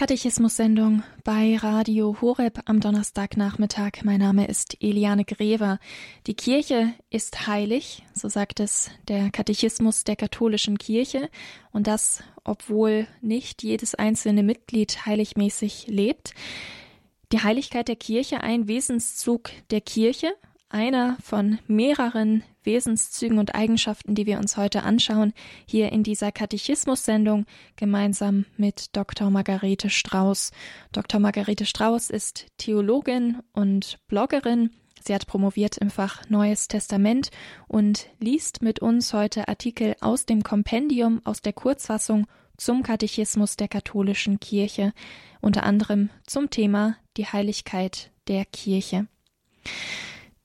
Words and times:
Katechismus-Sendung 0.00 1.02
bei 1.24 1.58
Radio 1.58 2.16
Horeb 2.22 2.62
am 2.64 2.80
Donnerstagnachmittag. 2.80 4.02
Mein 4.02 4.20
Name 4.20 4.46
ist 4.46 4.82
Eliane 4.82 5.26
Grever. 5.26 5.78
Die 6.26 6.32
Kirche 6.32 6.94
ist 7.10 7.46
heilig, 7.46 8.02
so 8.14 8.30
sagt 8.30 8.60
es 8.60 8.90
der 9.08 9.28
Katechismus 9.28 10.04
der 10.04 10.16
katholischen 10.16 10.78
Kirche, 10.78 11.28
und 11.70 11.86
das, 11.86 12.22
obwohl 12.44 13.08
nicht 13.20 13.62
jedes 13.62 13.94
einzelne 13.94 14.42
Mitglied 14.42 15.04
heiligmäßig 15.04 15.88
lebt. 15.88 16.32
Die 17.30 17.42
Heiligkeit 17.42 17.88
der 17.88 17.96
Kirche 17.96 18.40
ein 18.40 18.68
Wesenszug 18.68 19.50
der 19.70 19.82
Kirche, 19.82 20.32
einer 20.70 21.18
von 21.22 21.58
mehreren 21.66 22.42
Wesenszügen 22.64 23.38
und 23.38 23.54
Eigenschaften, 23.54 24.14
die 24.14 24.26
wir 24.26 24.38
uns 24.38 24.56
heute 24.56 24.82
anschauen, 24.82 25.32
hier 25.66 25.92
in 25.92 26.02
dieser 26.02 26.32
Katechismus-Sendung 26.32 27.46
gemeinsam 27.76 28.46
mit 28.56 28.96
Dr. 28.96 29.30
Margarete 29.30 29.90
Strauß. 29.90 30.52
Dr. 30.92 31.20
Margarete 31.20 31.66
Strauß 31.66 32.10
ist 32.10 32.46
Theologin 32.58 33.38
und 33.52 33.98
Bloggerin. 34.08 34.70
Sie 35.02 35.14
hat 35.14 35.26
promoviert 35.26 35.78
im 35.78 35.90
Fach 35.90 36.28
Neues 36.28 36.68
Testament 36.68 37.30
und 37.68 38.06
liest 38.18 38.62
mit 38.62 38.80
uns 38.80 39.14
heute 39.14 39.48
Artikel 39.48 39.96
aus 40.00 40.26
dem 40.26 40.42
Kompendium, 40.42 41.22
aus 41.24 41.40
der 41.40 41.54
Kurzfassung 41.54 42.26
zum 42.58 42.82
Katechismus 42.82 43.56
der 43.56 43.68
katholischen 43.68 44.38
Kirche, 44.38 44.92
unter 45.40 45.62
anderem 45.62 46.10
zum 46.26 46.50
Thema 46.50 46.96
die 47.16 47.26
Heiligkeit 47.26 48.10
der 48.28 48.44
Kirche. 48.44 49.08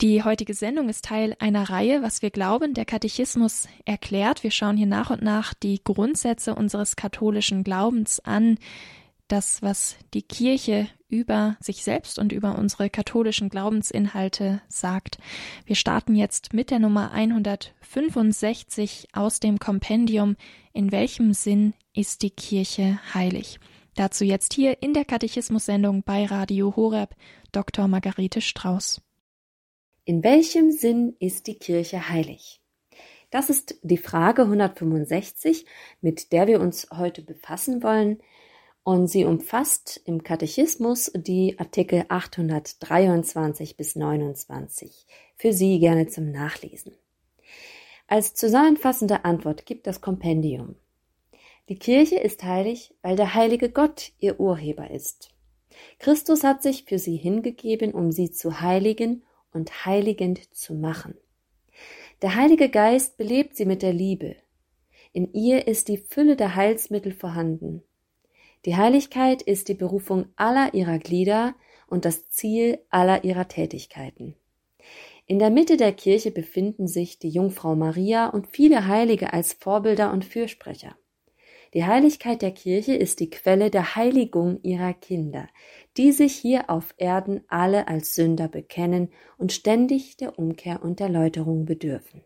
Die 0.05 0.21
heutige 0.21 0.53
Sendung 0.53 0.87
ist 0.87 1.05
Teil 1.05 1.35
einer 1.39 1.67
Reihe, 1.67 2.03
was 2.03 2.21
wir 2.21 2.29
glauben, 2.29 2.75
der 2.75 2.85
Katechismus 2.85 3.67
erklärt. 3.85 4.43
Wir 4.43 4.51
schauen 4.51 4.77
hier 4.77 4.85
nach 4.85 5.09
und 5.09 5.23
nach 5.23 5.55
die 5.55 5.83
Grundsätze 5.83 6.53
unseres 6.53 6.95
katholischen 6.95 7.63
Glaubens 7.63 8.19
an, 8.19 8.59
das, 9.27 9.63
was 9.63 9.95
die 10.13 10.21
Kirche 10.21 10.87
über 11.07 11.57
sich 11.59 11.83
selbst 11.83 12.19
und 12.19 12.33
über 12.33 12.55
unsere 12.55 12.91
katholischen 12.91 13.49
Glaubensinhalte 13.49 14.61
sagt. 14.67 15.17
Wir 15.65 15.75
starten 15.75 16.13
jetzt 16.13 16.53
mit 16.53 16.69
der 16.69 16.77
Nummer 16.77 17.11
165 17.11 19.07
aus 19.11 19.39
dem 19.39 19.57
Kompendium. 19.57 20.35
In 20.71 20.91
welchem 20.91 21.33
Sinn 21.33 21.73
ist 21.95 22.21
die 22.21 22.29
Kirche 22.29 22.99
heilig? 23.15 23.59
Dazu 23.95 24.23
jetzt 24.23 24.53
hier 24.53 24.83
in 24.83 24.93
der 24.93 25.05
Katechismus-Sendung 25.05 26.03
bei 26.03 26.27
Radio 26.27 26.75
Horeb 26.75 27.15
Dr. 27.51 27.87
Margarete 27.87 28.41
Strauß. 28.41 29.01
In 30.07 30.23
welchem 30.23 30.69
Sinn 30.69 31.15
ist 31.17 31.47
die 31.47 31.57
Kirche 31.57 32.09
heilig? 32.09 32.61
Das 33.31 33.49
ist 33.49 33.79
die 33.81 33.97
Frage 33.97 34.43
165, 34.43 35.65
mit 35.99 36.31
der 36.31 36.45
wir 36.45 36.61
uns 36.61 36.87
heute 36.93 37.23
befassen 37.23 37.81
wollen, 37.81 38.19
und 38.83 39.07
sie 39.07 39.25
umfasst 39.25 39.99
im 40.05 40.21
Katechismus 40.21 41.11
die 41.15 41.57
Artikel 41.57 42.05
823 42.07 43.77
bis 43.77 43.95
29. 43.95 45.07
Für 45.37 45.53
Sie 45.53 45.79
gerne 45.79 46.05
zum 46.05 46.31
Nachlesen. 46.31 46.93
Als 48.05 48.35
zusammenfassende 48.35 49.25
Antwort 49.25 49.65
gibt 49.65 49.87
das 49.87 50.01
Kompendium. 50.01 50.75
Die 51.67 51.79
Kirche 51.79 52.19
ist 52.19 52.43
heilig, 52.43 52.93
weil 53.01 53.15
der 53.15 53.33
heilige 53.33 53.71
Gott 53.71 54.11
ihr 54.19 54.39
Urheber 54.39 54.91
ist. 54.91 55.31
Christus 55.97 56.43
hat 56.43 56.61
sich 56.61 56.83
für 56.83 56.99
sie 56.99 57.17
hingegeben, 57.17 57.91
um 57.91 58.11
sie 58.11 58.29
zu 58.29 58.61
heiligen 58.61 59.23
und 59.55 59.85
heiligend 59.85 60.53
zu 60.53 60.73
machen. 60.73 61.15
Der 62.21 62.35
Heilige 62.35 62.69
Geist 62.69 63.17
belebt 63.17 63.55
sie 63.55 63.65
mit 63.65 63.81
der 63.81 63.93
Liebe. 63.93 64.35
In 65.13 65.33
ihr 65.33 65.67
ist 65.67 65.87
die 65.87 65.97
Fülle 65.97 66.35
der 66.35 66.55
Heilsmittel 66.55 67.13
vorhanden. 67.13 67.83
Die 68.65 68.75
Heiligkeit 68.75 69.41
ist 69.41 69.69
die 69.69 69.73
Berufung 69.73 70.27
aller 70.35 70.73
ihrer 70.73 70.99
Glieder 70.99 71.55
und 71.87 72.05
das 72.05 72.29
Ziel 72.29 72.79
aller 72.89 73.23
ihrer 73.23 73.47
Tätigkeiten. 73.47 74.35
In 75.27 75.39
der 75.39 75.49
Mitte 75.49 75.77
der 75.77 75.93
Kirche 75.93 76.31
befinden 76.31 76.87
sich 76.87 77.17
die 77.17 77.29
Jungfrau 77.29 77.75
Maria 77.75 78.27
und 78.27 78.47
viele 78.47 78.87
Heilige 78.87 79.33
als 79.33 79.53
Vorbilder 79.53 80.11
und 80.11 80.25
Fürsprecher. 80.25 80.95
Die 81.75 81.83
Heiligkeit 81.83 82.41
der 82.41 82.51
Kirche 82.51 82.95
ist 82.95 83.19
die 83.19 83.29
Quelle 83.29 83.69
der 83.69 83.97
Heiligung 83.97 84.61
ihrer 84.63 84.93
Kinder, 84.93 85.49
die 85.97 86.13
sich 86.13 86.33
hier 86.33 86.69
auf 86.69 86.93
Erden 86.95 87.43
alle 87.49 87.89
als 87.89 88.15
Sünder 88.15 88.47
bekennen 88.47 89.11
und 89.37 89.51
ständig 89.51 90.15
der 90.15 90.39
Umkehr 90.39 90.81
und 90.81 91.01
der 91.01 91.09
Läuterung 91.09 91.65
bedürfen. 91.65 92.23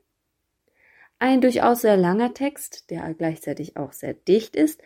Ein 1.18 1.42
durchaus 1.42 1.82
sehr 1.82 1.98
langer 1.98 2.36
Text, 2.36 2.92
der 2.92 3.12
gleichzeitig 3.16 3.76
auch 3.76 3.92
sehr 3.92 4.14
dicht 4.14 4.56
ist, 4.56 4.84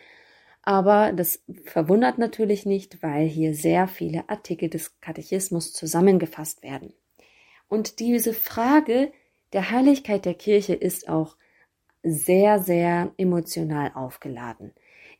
aber 0.62 1.12
das 1.12 1.44
verwundert 1.64 2.16
natürlich 2.16 2.64
nicht, 2.64 3.02
weil 3.02 3.26
hier 3.26 3.52
sehr 3.52 3.86
viele 3.86 4.30
Artikel 4.30 4.70
des 4.70 4.98
Katechismus 5.02 5.74
zusammengefasst 5.74 6.62
werden. 6.62 6.94
Und 7.68 8.00
diese 8.00 8.32
Frage 8.32 9.12
der 9.52 9.70
Heiligkeit 9.70 10.24
der 10.24 10.32
Kirche 10.32 10.72
ist 10.72 11.06
auch 11.10 11.36
sehr, 12.04 12.60
sehr 12.60 13.12
emotional 13.16 13.90
aufgeladen. 13.94 14.72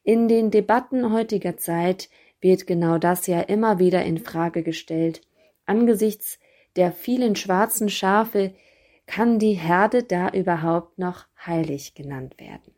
In 0.05 0.29
den 0.29 0.51
Debatten 0.51 1.13
heutiger 1.13 1.57
Zeit 1.57 2.11
wird 2.41 2.67
genau 2.67 2.99
das 2.99 3.27
ja 3.27 3.41
immer 3.41 3.79
wieder 3.79 4.05
in 4.05 4.19
Frage 4.19 4.63
gestellt. 4.63 5.23
Angesichts 5.65 6.39
der 6.77 6.93
vielen 6.93 7.37
schwarzen 7.37 7.89
Schafe 7.89 8.55
kann 9.07 9.39
die 9.39 9.55
Herde 9.55 10.03
da 10.03 10.29
überhaupt 10.29 10.99
noch 10.99 11.27
heilig 11.47 11.95
genannt 11.95 12.39
werden? 12.39 12.75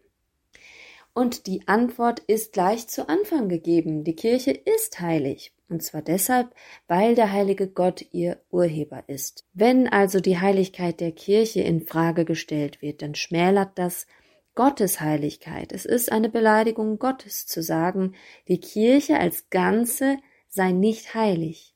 Und 1.14 1.46
die 1.46 1.66
Antwort 1.66 2.20
ist 2.20 2.52
gleich 2.52 2.88
zu 2.88 3.08
Anfang 3.08 3.48
gegeben. 3.48 4.04
Die 4.04 4.14
Kirche 4.14 4.50
ist 4.50 5.00
heilig. 5.00 5.52
Und 5.68 5.82
zwar 5.82 6.02
deshalb, 6.02 6.54
weil 6.86 7.14
der 7.14 7.32
heilige 7.32 7.66
Gott 7.66 8.06
ihr 8.12 8.40
Urheber 8.50 9.04
ist. 9.08 9.44
Wenn 9.52 9.88
also 9.88 10.20
die 10.20 10.38
Heiligkeit 10.38 11.00
der 11.00 11.12
Kirche 11.12 11.60
in 11.62 11.86
Frage 11.86 12.24
gestellt 12.24 12.82
wird, 12.82 13.02
dann 13.02 13.14
schmälert 13.16 13.76
das 13.76 14.06
Gottes 14.54 15.00
Heiligkeit. 15.00 15.72
Es 15.72 15.84
ist 15.84 16.12
eine 16.12 16.28
Beleidigung 16.28 16.98
Gottes 16.98 17.46
zu 17.46 17.62
sagen, 17.62 18.14
die 18.48 18.60
Kirche 18.60 19.18
als 19.18 19.50
Ganze 19.50 20.18
sei 20.48 20.70
nicht 20.70 21.14
heilig. 21.14 21.74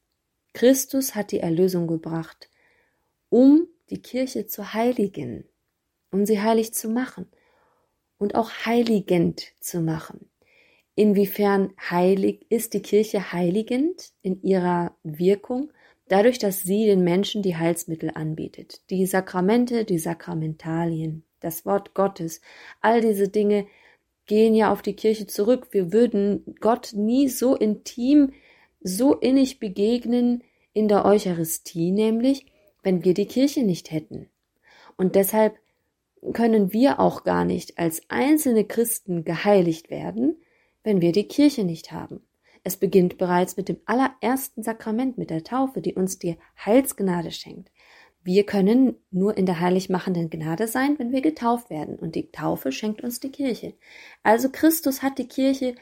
Christus 0.55 1.15
hat 1.15 1.33
die 1.33 1.41
Erlösung 1.41 1.87
gebracht, 1.87 2.49
um 3.29 3.67
die 3.91 4.01
Kirche 4.01 4.47
zu 4.47 4.73
heiligen, 4.73 5.45
um 6.11 6.27
sie 6.27 6.41
heilig 6.41 6.73
zu 6.75 6.89
machen 6.89 7.29
und 8.19 8.35
auch 8.35 8.51
heiligend 8.65 9.53
zu 9.61 9.81
machen. 9.81 10.30
Inwiefern 10.95 11.73
heilig 11.91 12.47
ist 12.49 12.75
die 12.75 12.83
Kirche 12.83 13.33
heiligend 13.33 14.13
in 14.23 14.43
ihrer 14.43 14.97
Wirkung? 15.03 15.73
Dadurch, 16.09 16.39
dass 16.39 16.63
sie 16.63 16.87
den 16.87 17.05
Menschen 17.05 17.43
die 17.43 17.57
Heilsmittel 17.57 18.11
anbietet, 18.15 18.83
die 18.91 19.07
Sakramente, 19.07 19.85
die 19.85 19.99
Sakramentalien, 19.99 21.25
das 21.39 21.65
Wort 21.65 21.95
Gottes, 21.95 22.41
all 22.81 23.01
diese 23.01 23.29
Dinge 23.29 23.67
gehen 24.27 24.55
ja 24.55 24.73
auf 24.73 24.83
die 24.83 24.95
Kirche 24.95 25.27
zurück. 25.27 25.69
Wir 25.71 25.93
würden 25.93 26.57
Gott 26.61 26.93
nie 26.95 27.29
so 27.29 27.57
intim, 27.57 28.33
so 28.81 29.15
innig 29.15 29.59
begegnen 29.59 30.43
in 30.73 30.89
der 30.89 31.05
Eucharistie, 31.05 31.93
nämlich 31.93 32.47
wenn 32.83 33.05
wir 33.05 33.15
die 33.15 33.27
Kirche 33.27 33.63
nicht 33.63 33.91
hätten. 33.91 34.29
Und 34.97 35.15
deshalb 35.15 35.57
können 36.33 36.73
wir 36.73 37.01
auch 37.01 37.25
gar 37.25 37.45
nicht 37.45 37.79
als 37.79 38.03
einzelne 38.09 38.65
Christen 38.65 39.25
geheiligt 39.25 39.91
werden, 39.91 40.37
wenn 40.83 41.01
wir 41.01 41.13
die 41.13 41.29
Kirche 41.29 41.65
nicht 41.65 41.93
haben. 41.93 42.23
Es 42.63 42.77
beginnt 42.77 43.19
bereits 43.19 43.57
mit 43.57 43.69
dem 43.69 43.79
allerersten 43.87 44.63
Sakrament, 44.63 45.17
mit 45.17 45.31
der 45.31 45.45
Taufe, 45.45 45.81
die 45.81 45.95
uns 45.95 46.19
die 46.19 46.37
Heilsgnade 46.65 47.31
schenkt. 47.31 47.71
Wir 48.23 48.45
können 48.45 48.97
nur 49.11 49.37
in 49.39 49.47
der 49.47 49.61
heiligmachenden 49.61 50.29
Gnade 50.29 50.69
sein, 50.69 50.99
wenn 50.99 51.11
wir 51.11 51.23
getauft 51.23 51.71
werden. 51.71 51.99
Und 51.99 52.15
die 52.15 52.31
Taufe 52.31 52.71
schenkt 52.71 53.03
uns 53.03 53.19
die 53.19 53.31
Kirche. 53.31 53.73
Also 54.23 54.51
Christus 54.51 55.03
hat 55.03 55.17
die 55.19 55.29
Kirche 55.29 55.75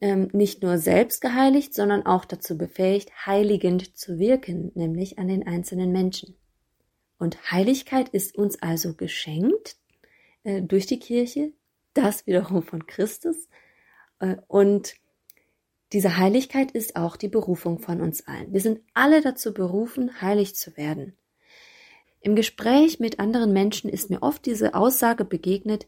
ähm, 0.00 0.30
nicht 0.32 0.62
nur 0.62 0.78
selbst 0.78 1.20
geheiligt, 1.20 1.74
sondern 1.74 2.06
auch 2.06 2.24
dazu 2.24 2.56
befähigt, 2.56 3.26
heiligend 3.26 3.96
zu 3.98 4.18
wirken, 4.18 4.72
nämlich 4.74 5.18
an 5.18 5.28
den 5.28 5.46
einzelnen 5.46 5.92
Menschen. 5.92 6.34
Und 7.18 7.50
Heiligkeit 7.50 8.08
ist 8.08 8.34
uns 8.34 8.60
also 8.62 8.94
geschenkt 8.94 9.76
äh, 10.42 10.62
durch 10.62 10.86
die 10.86 10.98
Kirche, 10.98 11.52
das 11.92 12.26
wiederum 12.26 12.62
von 12.62 12.86
Christus. 12.86 13.48
Äh, 14.24 14.36
und 14.48 14.94
diese 15.92 16.16
Heiligkeit 16.16 16.72
ist 16.72 16.96
auch 16.96 17.16
die 17.16 17.28
Berufung 17.28 17.78
von 17.78 18.00
uns 18.00 18.26
allen. 18.26 18.52
Wir 18.52 18.60
sind 18.60 18.80
alle 18.94 19.20
dazu 19.20 19.54
berufen, 19.54 20.20
heilig 20.20 20.56
zu 20.56 20.76
werden. 20.76 21.16
Im 22.20 22.34
Gespräch 22.34 22.98
mit 23.00 23.20
anderen 23.20 23.52
Menschen 23.52 23.90
ist 23.90 24.10
mir 24.10 24.22
oft 24.22 24.46
diese 24.46 24.74
Aussage 24.74 25.24
begegnet, 25.24 25.86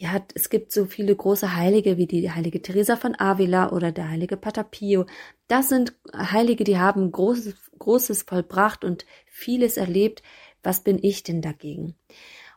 ja, 0.00 0.24
es 0.34 0.48
gibt 0.48 0.70
so 0.70 0.86
viele 0.86 1.14
große 1.14 1.56
Heilige 1.56 1.96
wie 1.96 2.06
die 2.06 2.30
heilige 2.30 2.62
Teresa 2.62 2.94
von 2.94 3.18
Avila 3.18 3.72
oder 3.72 3.90
der 3.90 4.08
heilige 4.08 4.36
Pater 4.36 4.62
Pio. 4.62 5.06
Das 5.48 5.68
sind 5.68 5.92
Heilige, 6.16 6.62
die 6.62 6.78
haben 6.78 7.10
Großes, 7.10 7.54
Großes 7.80 8.22
vollbracht 8.22 8.84
und 8.84 9.06
vieles 9.26 9.76
erlebt. 9.76 10.22
Was 10.62 10.84
bin 10.84 11.00
ich 11.02 11.24
denn 11.24 11.42
dagegen? 11.42 11.96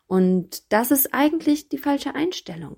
Und 0.05 0.71
das 0.71 0.91
ist 0.91 1.15
eigentlich 1.15 1.67
die 1.67 1.79
falsche 1.79 2.13
Einstellung. 2.13 2.77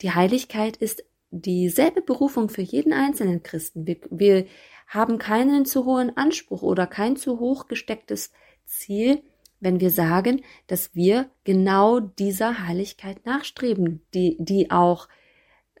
Die 0.00 0.12
Heiligkeit 0.12 0.78
ist 0.78 1.04
dieselbe 1.30 2.02
Berufung 2.02 2.48
für 2.48 2.62
jeden 2.62 2.92
einzelnen 2.92 3.42
Christen. 3.42 3.86
Wir, 3.86 3.98
wir 4.10 4.46
haben 4.86 5.18
keinen 5.18 5.66
zu 5.66 5.84
hohen 5.84 6.16
Anspruch 6.16 6.62
oder 6.62 6.86
kein 6.86 7.16
zu 7.16 7.38
hoch 7.38 7.68
gestecktes 7.68 8.32
Ziel, 8.64 9.22
wenn 9.60 9.80
wir 9.80 9.90
sagen, 9.90 10.42
dass 10.66 10.94
wir 10.94 11.30
genau 11.44 12.00
dieser 12.00 12.66
Heiligkeit 12.66 13.26
nachstreben, 13.26 14.02
die, 14.14 14.36
die 14.38 14.70
auch 14.70 15.08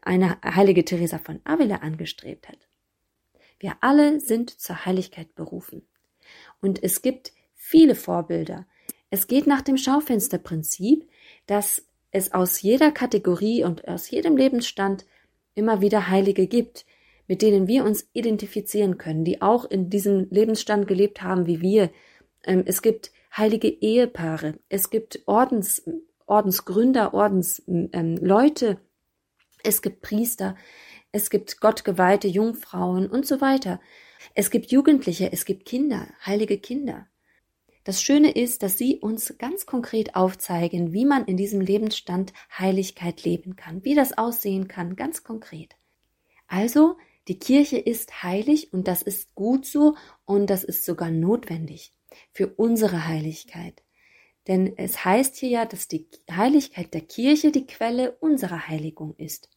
eine 0.02 0.38
heilige 0.42 0.84
Teresa 0.84 1.18
von 1.18 1.40
Avila 1.44 1.76
angestrebt 1.76 2.48
hat. 2.48 2.58
Wir 3.58 3.76
alle 3.80 4.20
sind 4.20 4.50
zur 4.50 4.84
Heiligkeit 4.84 5.34
berufen. 5.34 5.86
Und 6.60 6.82
es 6.82 7.02
gibt 7.02 7.32
viele 7.54 7.94
Vorbilder. 7.94 8.66
Es 9.10 9.26
geht 9.26 9.46
nach 9.46 9.62
dem 9.62 9.76
Schaufensterprinzip, 9.76 11.08
dass 11.46 11.84
es 12.10 12.32
aus 12.32 12.62
jeder 12.62 12.90
Kategorie 12.92 13.64
und 13.64 13.86
aus 13.88 14.10
jedem 14.10 14.36
Lebensstand 14.36 15.06
immer 15.58 15.80
wieder 15.80 16.08
Heilige 16.08 16.46
gibt, 16.46 16.86
mit 17.26 17.42
denen 17.42 17.66
wir 17.66 17.84
uns 17.84 18.08
identifizieren 18.14 18.96
können, 18.96 19.24
die 19.24 19.42
auch 19.42 19.64
in 19.66 19.90
diesem 19.90 20.28
Lebensstand 20.30 20.86
gelebt 20.86 21.22
haben 21.22 21.46
wie 21.46 21.60
wir. 21.60 21.90
Ähm, 22.44 22.62
es 22.64 22.80
gibt 22.80 23.12
heilige 23.36 23.68
Ehepaare, 23.68 24.54
es 24.68 24.88
gibt 24.88 25.20
Ordens, 25.26 25.82
Ordensgründer, 26.26 27.12
Ordensleute, 27.12 28.66
ähm, 28.66 28.76
es 29.62 29.82
gibt 29.82 30.00
Priester, 30.00 30.56
es 31.12 31.30
gibt 31.30 31.60
gottgeweihte 31.60 32.28
Jungfrauen 32.28 33.08
und 33.08 33.26
so 33.26 33.40
weiter. 33.40 33.80
Es 34.34 34.50
gibt 34.50 34.70
Jugendliche, 34.70 35.32
es 35.32 35.44
gibt 35.44 35.64
Kinder, 35.64 36.08
heilige 36.24 36.58
Kinder. 36.58 37.08
Das 37.88 38.02
Schöne 38.02 38.32
ist, 38.32 38.62
dass 38.62 38.76
sie 38.76 38.98
uns 38.98 39.38
ganz 39.38 39.64
konkret 39.64 40.14
aufzeigen, 40.14 40.92
wie 40.92 41.06
man 41.06 41.24
in 41.24 41.38
diesem 41.38 41.62
Lebensstand 41.62 42.34
Heiligkeit 42.58 43.24
leben 43.24 43.56
kann, 43.56 43.82
wie 43.82 43.94
das 43.94 44.18
aussehen 44.18 44.68
kann, 44.68 44.94
ganz 44.94 45.24
konkret. 45.24 45.74
Also, 46.48 46.98
die 47.28 47.38
Kirche 47.38 47.78
ist 47.78 48.22
heilig 48.22 48.74
und 48.74 48.88
das 48.88 49.00
ist 49.00 49.34
gut 49.34 49.64
so 49.64 49.96
und 50.26 50.50
das 50.50 50.64
ist 50.64 50.84
sogar 50.84 51.10
notwendig 51.10 51.94
für 52.30 52.48
unsere 52.48 53.06
Heiligkeit. 53.06 53.82
Denn 54.48 54.76
es 54.76 55.06
heißt 55.06 55.36
hier 55.36 55.48
ja, 55.48 55.64
dass 55.64 55.88
die 55.88 56.10
Heiligkeit 56.30 56.92
der 56.92 57.00
Kirche 57.00 57.52
die 57.52 57.66
Quelle 57.66 58.18
unserer 58.20 58.68
Heiligung 58.68 59.14
ist. 59.16 59.48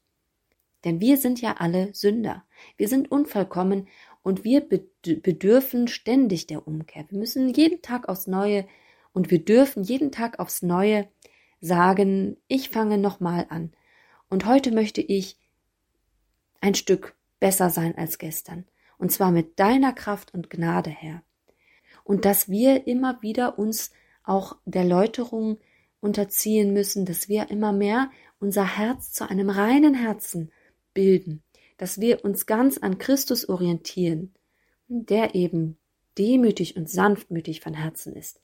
Denn 0.85 1.01
wir 1.01 1.17
sind 1.17 1.41
ja 1.41 1.57
alle 1.57 1.93
Sünder. 1.93 2.45
Wir 2.77 2.87
sind 2.87 3.11
unvollkommen 3.11 3.89
und 4.23 4.43
wir 4.43 4.61
bedürfen 4.61 5.87
ständig 5.87 6.47
der 6.47 6.67
Umkehr. 6.67 7.05
Wir 7.09 7.17
müssen 7.17 7.49
jeden 7.49 7.81
Tag 7.81 8.07
aufs 8.07 8.27
Neue 8.27 8.67
und 9.13 9.31
wir 9.31 9.43
dürfen 9.43 9.83
jeden 9.83 10.11
Tag 10.11 10.39
aufs 10.39 10.61
Neue 10.61 11.07
sagen, 11.59 12.37
ich 12.47 12.69
fange 12.69 12.97
nochmal 12.97 13.47
an. 13.49 13.73
Und 14.29 14.45
heute 14.45 14.71
möchte 14.71 15.01
ich 15.01 15.37
ein 16.59 16.75
Stück 16.75 17.15
besser 17.39 17.69
sein 17.69 17.97
als 17.97 18.17
gestern. 18.17 18.65
Und 18.97 19.11
zwar 19.11 19.31
mit 19.31 19.59
deiner 19.59 19.93
Kraft 19.93 20.33
und 20.33 20.49
Gnade, 20.49 20.91
Herr. 20.91 21.23
Und 22.03 22.25
dass 22.25 22.49
wir 22.49 22.87
immer 22.87 23.21
wieder 23.21 23.57
uns 23.57 23.91
auch 24.23 24.57
der 24.65 24.85
Läuterung 24.85 25.57
unterziehen 25.99 26.73
müssen, 26.73 27.05
dass 27.05 27.27
wir 27.27 27.49
immer 27.49 27.73
mehr 27.73 28.11
unser 28.39 28.77
Herz 28.77 29.11
zu 29.11 29.27
einem 29.29 29.49
reinen 29.49 29.95
Herzen 29.95 30.51
bilden 30.93 31.43
dass 31.81 31.99
wir 31.99 32.23
uns 32.23 32.45
ganz 32.45 32.77
an 32.77 32.99
Christus 32.99 33.49
orientieren, 33.49 34.35
der 34.87 35.33
eben 35.33 35.79
demütig 36.15 36.77
und 36.77 36.87
sanftmütig 36.87 37.59
von 37.61 37.73
Herzen 37.73 38.15
ist. 38.15 38.39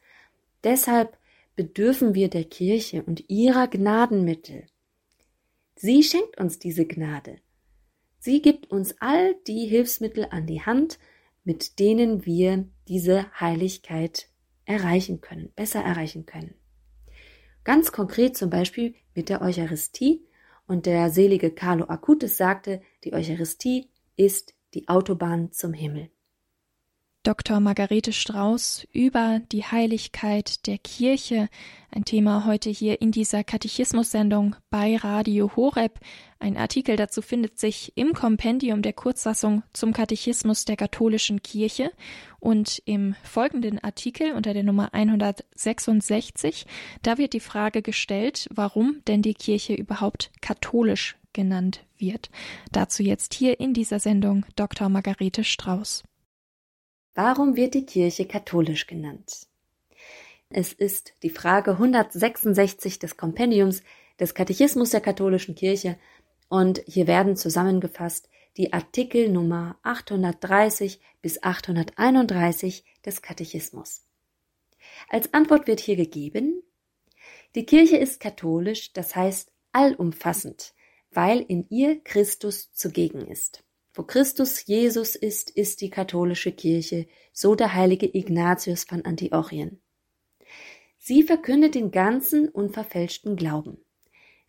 Deshalb 0.63 1.19
bedürfen 1.55 2.15
wir 2.15 2.31
der 2.31 2.45
Kirche 2.45 3.03
und 3.03 3.29
ihrer 3.29 3.67
Gnadenmittel. 3.67 4.65
Sie 5.75 6.01
schenkt 6.01 6.39
uns 6.39 6.57
diese 6.57 6.87
Gnade. 6.87 7.35
Sie 8.17 8.41
gibt 8.41 8.71
uns 8.71 8.95
all 9.01 9.35
die 9.45 9.67
Hilfsmittel 9.67 10.25
an 10.31 10.47
die 10.47 10.63
Hand, 10.63 10.97
mit 11.43 11.77
denen 11.77 12.25
wir 12.25 12.67
diese 12.87 13.31
Heiligkeit 13.39 14.29
erreichen 14.65 15.21
können, 15.21 15.51
besser 15.55 15.83
erreichen 15.83 16.25
können. 16.25 16.55
Ganz 17.63 17.91
konkret 17.91 18.35
zum 18.35 18.49
Beispiel 18.49 18.95
mit 19.13 19.29
der 19.29 19.43
Eucharistie 19.43 20.25
und 20.67 20.85
der 20.85 21.09
selige 21.09 21.51
Carlo 21.51 21.85
Acutis 21.85 22.37
sagte, 22.37 22.81
die 23.03 23.13
Eucharistie 23.13 23.89
ist 24.15 24.53
die 24.73 24.87
Autobahn 24.87 25.51
zum 25.51 25.73
Himmel. 25.73 26.09
Dr. 27.27 27.59
Margarete 27.59 28.13
Strauß 28.13 28.87
über 28.93 29.41
die 29.51 29.65
Heiligkeit 29.65 30.65
der 30.65 30.77
Kirche, 30.77 31.49
ein 31.91 32.05
Thema 32.05 32.45
heute 32.45 32.69
hier 32.69 33.01
in 33.01 33.11
dieser 33.11 33.43
Katechismus-Sendung 33.43 34.55
bei 34.69 34.95
Radio 34.95 35.53
Horeb. 35.57 35.99
Ein 36.39 36.55
Artikel 36.55 36.95
dazu 36.95 37.21
findet 37.21 37.59
sich 37.59 37.91
im 37.97 38.13
Kompendium 38.13 38.81
der 38.81 38.93
Kurzfassung 38.93 39.63
zum 39.73 39.91
Katechismus 39.91 40.63
der 40.63 40.77
katholischen 40.77 41.41
Kirche 41.41 41.91
und 42.39 42.81
im 42.85 43.13
folgenden 43.23 43.83
Artikel 43.83 44.31
unter 44.31 44.53
der 44.53 44.63
Nummer 44.63 44.93
166, 44.93 46.65
da 47.01 47.17
wird 47.17 47.33
die 47.33 47.41
Frage 47.41 47.81
gestellt, 47.81 48.47
warum 48.53 49.01
denn 49.05 49.21
die 49.21 49.33
Kirche 49.33 49.73
überhaupt 49.73 50.31
katholisch 50.39 51.17
genannt 51.33 51.83
wird. 51.97 52.29
Dazu 52.71 53.03
jetzt 53.03 53.33
hier 53.33 53.59
in 53.59 53.73
dieser 53.73 53.99
Sendung 53.99 54.45
Dr. 54.55 54.87
Margarete 54.87 55.43
Strauß. 55.43 56.05
Warum 57.17 57.55
wird 57.55 57.73
die 57.73 57.87
Kirche 57.87 58.27
katholisch 58.27 58.85
genannt? 58.85 59.47
Es 60.49 60.71
ist 60.71 61.15
die 61.23 61.31
Frage 61.31 61.71
166 61.71 62.99
des 62.99 63.17
Kompendiums 63.17 63.81
des 64.19 64.35
Katechismus 64.35 64.91
der 64.91 65.01
katholischen 65.01 65.55
Kirche 65.55 65.97
und 66.47 66.83
hier 66.85 67.07
werden 67.07 67.35
zusammengefasst 67.35 68.29
die 68.55 68.71
Artikel 68.71 69.29
Nummer 69.29 69.79
830 69.81 71.01
bis 71.23 71.41
831 71.41 72.85
des 73.03 73.23
Katechismus. 73.23 74.05
Als 75.09 75.33
Antwort 75.33 75.65
wird 75.65 75.79
hier 75.79 75.95
gegeben, 75.95 76.61
die 77.55 77.65
Kirche 77.65 77.97
ist 77.97 78.19
katholisch, 78.19 78.93
das 78.93 79.15
heißt 79.15 79.51
allumfassend, 79.71 80.75
weil 81.09 81.39
in 81.39 81.67
ihr 81.69 81.99
Christus 82.03 82.71
zugegen 82.73 83.25
ist. 83.25 83.63
Wo 83.97 84.03
Christus 84.03 84.67
Jesus 84.67 85.15
ist, 85.15 85.49
ist 85.49 85.81
die 85.81 85.89
katholische 85.89 86.51
Kirche, 86.51 87.07
so 87.33 87.55
der 87.55 87.73
heilige 87.73 88.05
Ignatius 88.05 88.83
von 88.83 89.03
Antiochien. 89.03 89.81
Sie 90.99 91.23
verkündet 91.23 91.73
den 91.73 91.89
ganzen 91.89 92.47
unverfälschten 92.47 93.35
Glauben. 93.35 93.79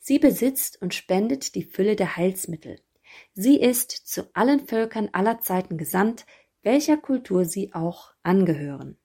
Sie 0.01 0.19
besitzt 0.19 0.83
und 0.83 0.93
spendet 0.93 1.55
die 1.55 1.63
Fülle 1.63 1.97
der 1.97 2.19
Heilsmittel. 2.19 2.79
Sie 3.33 3.59
ist 3.59 3.91
zu 3.91 4.29
allen 4.35 4.67
Völkern 4.67 5.09
aller 5.13 5.41
Zeiten 5.41 5.79
gesandt, 5.79 6.27
welcher 6.63 6.99
Kultur 6.99 7.47
sie 7.47 7.73
auch 7.73 8.13
angehören. 8.23 8.99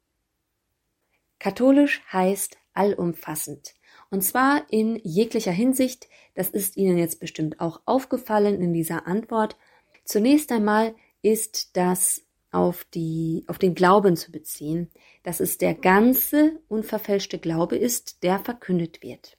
Katholisch 1.40 2.02
heißt 2.12 2.58
allumfassend. 2.74 3.76
Und 4.12 4.26
zwar 4.26 4.66
in 4.70 5.00
jeglicher 5.06 5.54
Hinsicht, 5.54 6.10
das 6.36 6.50
ist 6.50 6.76
Ihnen 6.76 6.98
jetzt 6.98 7.22
bestimmt 7.22 7.62
auch 7.62 7.80
aufgefallen 7.86 8.62
in 8.62 8.74
dieser 8.74 9.08
Antwort, 9.08 9.56
Zunächst 10.04 10.52
einmal 10.52 10.96
ist 11.22 11.76
das 11.78 12.24
auf 12.52 12.86
die, 12.94 13.44
auf 13.48 13.58
den 13.58 13.74
Glauben 13.74 14.16
zu 14.16 14.32
beziehen, 14.32 14.92
dass 15.24 15.40
es 15.40 15.58
der 15.58 15.74
ganze 15.74 16.60
unverfälschte 16.68 17.40
Glaube 17.40 17.78
ist, 17.78 18.24
der 18.24 18.40
verkündet 18.40 19.02
wird. 19.02 19.38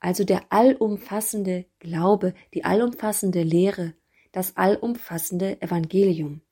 Also 0.00 0.24
der 0.24 0.52
allumfassende 0.52 1.66
Glaube, 1.80 2.34
die 2.54 2.64
allumfassende 2.64 3.42
Lehre, 3.42 3.94
das 4.30 4.56
allumfassende 4.56 5.60
Evangelium. 5.60 6.42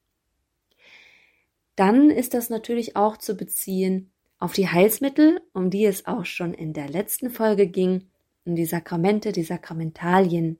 Dann 1.77 2.11
ist 2.11 2.35
das 2.35 2.51
natürlich 2.51 2.97
auch 2.97 3.17
zu 3.19 3.37
beziehen 3.37 4.11
auf 4.39 4.55
die 4.55 4.69
Heilsmittel, 4.69 5.41
um 5.53 5.71
die 5.71 5.85
es 5.85 6.07
auch 6.07 6.25
schon 6.25 6.55
in 6.55 6.73
der 6.73 6.89
letzten 6.89 7.31
Folge 7.31 7.69
ging, 7.69 8.09
um 8.45 8.57
die 8.57 8.65
Sakramente, 8.65 9.33
die 9.33 9.45
Sakramentalien. 9.45 10.59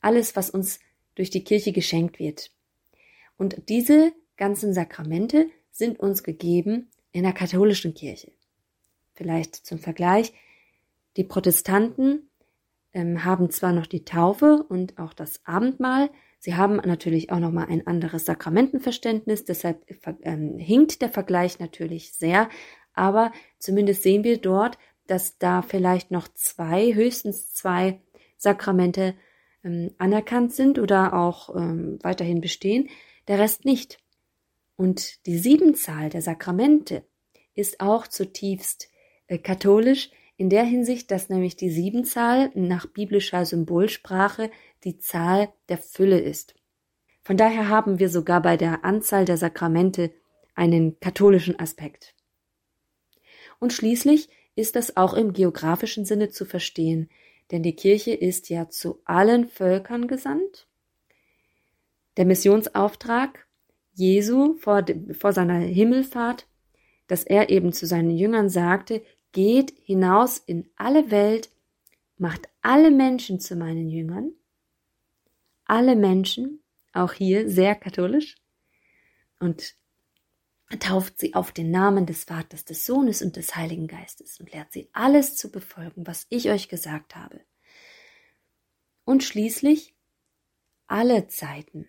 Alles, 0.00 0.36
was 0.36 0.50
uns 0.50 0.80
durch 1.16 1.30
die 1.30 1.42
Kirche 1.42 1.72
geschenkt 1.72 2.20
wird. 2.20 2.52
Und 3.36 3.68
diese 3.68 4.12
ganzen 4.36 4.72
Sakramente 4.72 5.50
sind 5.72 5.98
uns 5.98 6.22
gegeben 6.22 6.88
in 7.12 7.24
der 7.24 7.32
katholischen 7.32 7.94
Kirche. 7.94 8.32
Vielleicht 9.14 9.56
zum 9.56 9.78
Vergleich, 9.78 10.32
die 11.16 11.24
Protestanten 11.24 12.28
ähm, 12.92 13.24
haben 13.24 13.50
zwar 13.50 13.72
noch 13.72 13.86
die 13.86 14.04
Taufe 14.04 14.64
und 14.68 14.98
auch 14.98 15.14
das 15.14 15.40
Abendmahl, 15.44 16.10
sie 16.38 16.54
haben 16.54 16.76
natürlich 16.76 17.30
auch 17.30 17.38
noch 17.38 17.52
mal 17.52 17.66
ein 17.66 17.86
anderes 17.86 18.26
Sakramentenverständnis, 18.26 19.44
deshalb 19.44 19.84
ähm, 20.22 20.58
hinkt 20.58 21.00
der 21.00 21.08
Vergleich 21.08 21.58
natürlich 21.58 22.12
sehr, 22.12 22.48
aber 22.92 23.32
zumindest 23.58 24.02
sehen 24.02 24.24
wir 24.24 24.38
dort, 24.38 24.78
dass 25.06 25.38
da 25.38 25.62
vielleicht 25.62 26.10
noch 26.10 26.28
zwei, 26.28 26.94
höchstens 26.94 27.52
zwei 27.54 28.00
Sakramente 28.36 29.14
ähm, 29.64 29.92
anerkannt 29.98 30.52
sind 30.52 30.78
oder 30.78 31.14
auch 31.14 31.54
ähm, 31.54 31.98
weiterhin 32.02 32.40
bestehen, 32.40 32.88
der 33.28 33.38
Rest 33.38 33.64
nicht. 33.64 33.98
Und 34.76 35.26
die 35.26 35.38
Siebenzahl 35.38 36.10
der 36.10 36.22
Sakramente 36.22 37.04
ist 37.54 37.80
auch 37.80 38.06
zutiefst 38.06 38.90
äh, 39.26 39.38
katholisch 39.38 40.10
in 40.36 40.50
der 40.50 40.64
Hinsicht, 40.64 41.10
dass 41.10 41.30
nämlich 41.30 41.56
die 41.56 41.70
Siebenzahl 41.70 42.50
nach 42.54 42.86
biblischer 42.86 43.44
Symbolsprache 43.44 44.50
die 44.84 44.98
Zahl 44.98 45.48
der 45.68 45.78
Fülle 45.78 46.20
ist. 46.20 46.54
Von 47.22 47.36
daher 47.36 47.68
haben 47.68 47.98
wir 47.98 48.08
sogar 48.08 48.42
bei 48.42 48.56
der 48.56 48.84
Anzahl 48.84 49.24
der 49.24 49.36
Sakramente 49.36 50.12
einen 50.54 51.00
katholischen 51.00 51.58
Aspekt. 51.58 52.14
Und 53.58 53.72
schließlich 53.72 54.28
ist 54.54 54.76
das 54.76 54.96
auch 54.96 55.14
im 55.14 55.32
geografischen 55.32 56.04
Sinne 56.04 56.28
zu 56.28 56.44
verstehen, 56.44 57.08
denn 57.50 57.62
die 57.62 57.76
Kirche 57.76 58.12
ist 58.12 58.48
ja 58.48 58.68
zu 58.68 59.00
allen 59.04 59.48
Völkern 59.48 60.08
gesandt. 60.08 60.66
Der 62.16 62.24
Missionsauftrag 62.24 63.46
Jesu 63.94 64.54
vor, 64.54 64.84
vor 65.12 65.32
seiner 65.32 65.58
Himmelfahrt, 65.58 66.46
dass 67.06 67.24
er 67.24 67.50
eben 67.50 67.72
zu 67.72 67.86
seinen 67.86 68.10
Jüngern 68.10 68.48
sagte, 68.48 69.02
geht 69.32 69.72
hinaus 69.82 70.38
in 70.38 70.68
alle 70.76 71.10
Welt, 71.10 71.50
macht 72.18 72.48
alle 72.62 72.90
Menschen 72.90 73.40
zu 73.40 73.56
meinen 73.56 73.88
Jüngern, 73.88 74.32
alle 75.64 75.96
Menschen, 75.96 76.62
auch 76.92 77.12
hier 77.12 77.48
sehr 77.48 77.74
katholisch, 77.74 78.36
und 79.38 79.74
tauft 80.80 81.18
sie 81.18 81.34
auf 81.34 81.52
den 81.52 81.70
Namen 81.70 82.06
des 82.06 82.24
Vaters, 82.24 82.64
des 82.64 82.86
Sohnes 82.86 83.22
und 83.22 83.36
des 83.36 83.54
Heiligen 83.54 83.86
Geistes 83.86 84.40
und 84.40 84.52
lehrt 84.52 84.72
sie 84.72 84.88
alles 84.92 85.36
zu 85.36 85.50
befolgen, 85.50 86.06
was 86.06 86.26
ich 86.28 86.50
euch 86.50 86.68
gesagt 86.68 87.14
habe. 87.14 87.40
Und 89.04 89.22
schließlich 89.22 89.94
alle 90.88 91.28
Zeiten. 91.28 91.88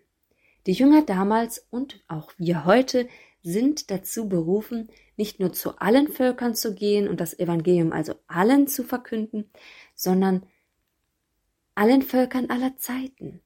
Die 0.67 0.73
Jünger 0.73 1.01
damals 1.01 1.65
und 1.71 2.03
auch 2.07 2.33
wir 2.37 2.65
heute 2.65 3.07
sind 3.41 3.89
dazu 3.89 4.29
berufen, 4.29 4.89
nicht 5.15 5.39
nur 5.39 5.53
zu 5.53 5.77
allen 5.77 6.09
Völkern 6.09 6.53
zu 6.53 6.75
gehen 6.75 7.07
und 7.07 7.19
das 7.19 7.37
Evangelium 7.39 7.93
also 7.93 8.15
allen 8.27 8.67
zu 8.67 8.83
verkünden, 8.83 9.49
sondern 9.95 10.45
allen 11.73 12.01
Völkern 12.01 12.49
aller 12.49 12.77
Zeiten. 12.77 13.41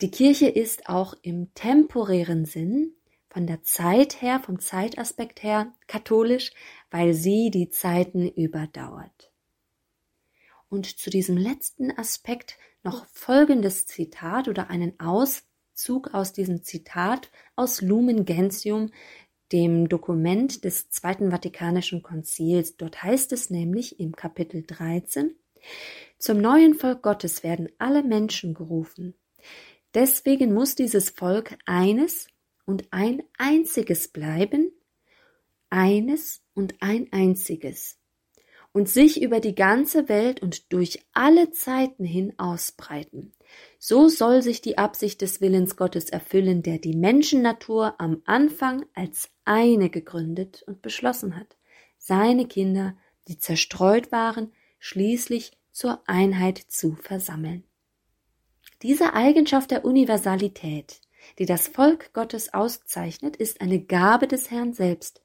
Die 0.00 0.10
Kirche 0.10 0.48
ist 0.48 0.88
auch 0.88 1.14
im 1.22 1.52
temporären 1.54 2.46
Sinn 2.46 2.95
von 3.36 3.46
der 3.46 3.62
Zeit 3.64 4.22
her, 4.22 4.40
vom 4.40 4.60
Zeitaspekt 4.60 5.42
her 5.42 5.70
katholisch, 5.88 6.52
weil 6.90 7.12
sie 7.12 7.50
die 7.50 7.68
Zeiten 7.68 8.26
überdauert. 8.30 9.30
Und 10.70 10.86
zu 10.98 11.10
diesem 11.10 11.36
letzten 11.36 11.90
Aspekt 11.90 12.56
noch 12.82 13.04
folgendes 13.08 13.84
Zitat 13.84 14.48
oder 14.48 14.70
einen 14.70 14.98
Auszug 14.98 16.14
aus 16.14 16.32
diesem 16.32 16.62
Zitat 16.62 17.30
aus 17.56 17.82
Lumen 17.82 18.24
Gentium, 18.24 18.90
dem 19.52 19.90
Dokument 19.90 20.64
des 20.64 20.88
Zweiten 20.88 21.30
Vatikanischen 21.30 22.02
Konzils. 22.02 22.78
Dort 22.78 23.02
heißt 23.02 23.32
es 23.32 23.50
nämlich 23.50 24.00
im 24.00 24.16
Kapitel 24.16 24.64
13, 24.66 25.36
zum 26.18 26.38
neuen 26.38 26.72
Volk 26.72 27.02
Gottes 27.02 27.42
werden 27.42 27.68
alle 27.76 28.02
Menschen 28.02 28.54
gerufen. 28.54 29.12
Deswegen 29.92 30.54
muss 30.54 30.74
dieses 30.74 31.10
Volk 31.10 31.58
eines 31.66 32.28
und 32.66 32.88
ein 32.90 33.22
einziges 33.38 34.08
bleiben, 34.08 34.70
eines 35.70 36.42
und 36.54 36.74
ein 36.80 37.08
einziges, 37.12 37.98
und 38.72 38.88
sich 38.88 39.22
über 39.22 39.40
die 39.40 39.54
ganze 39.54 40.08
Welt 40.10 40.42
und 40.42 40.72
durch 40.72 41.06
alle 41.14 41.50
Zeiten 41.52 42.04
hin 42.04 42.34
ausbreiten. 42.38 43.32
So 43.78 44.08
soll 44.08 44.42
sich 44.42 44.60
die 44.60 44.76
Absicht 44.76 45.22
des 45.22 45.40
Willens 45.40 45.76
Gottes 45.76 46.10
erfüllen, 46.10 46.62
der 46.62 46.78
die 46.78 46.94
Menschennatur 46.94 47.94
am 47.98 48.20
Anfang 48.26 48.84
als 48.94 49.30
eine 49.44 49.88
gegründet 49.88 50.62
und 50.66 50.82
beschlossen 50.82 51.36
hat, 51.36 51.56
seine 51.96 52.46
Kinder, 52.46 52.96
die 53.28 53.38
zerstreut 53.38 54.12
waren, 54.12 54.52
schließlich 54.78 55.52
zur 55.72 56.02
Einheit 56.06 56.58
zu 56.58 56.96
versammeln. 56.96 57.64
Diese 58.82 59.14
Eigenschaft 59.14 59.70
der 59.70 59.84
Universalität 59.84 61.00
die 61.38 61.46
das 61.46 61.68
Volk 61.68 62.12
Gottes 62.12 62.54
auszeichnet, 62.54 63.36
ist 63.36 63.60
eine 63.60 63.80
Gabe 63.80 64.26
des 64.26 64.50
Herrn 64.50 64.72
selbst, 64.72 65.22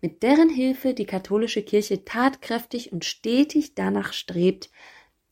mit 0.00 0.22
deren 0.22 0.48
Hilfe 0.48 0.94
die 0.94 1.06
katholische 1.06 1.62
Kirche 1.62 2.04
tatkräftig 2.04 2.92
und 2.92 3.04
stetig 3.04 3.74
danach 3.74 4.12
strebt, 4.12 4.70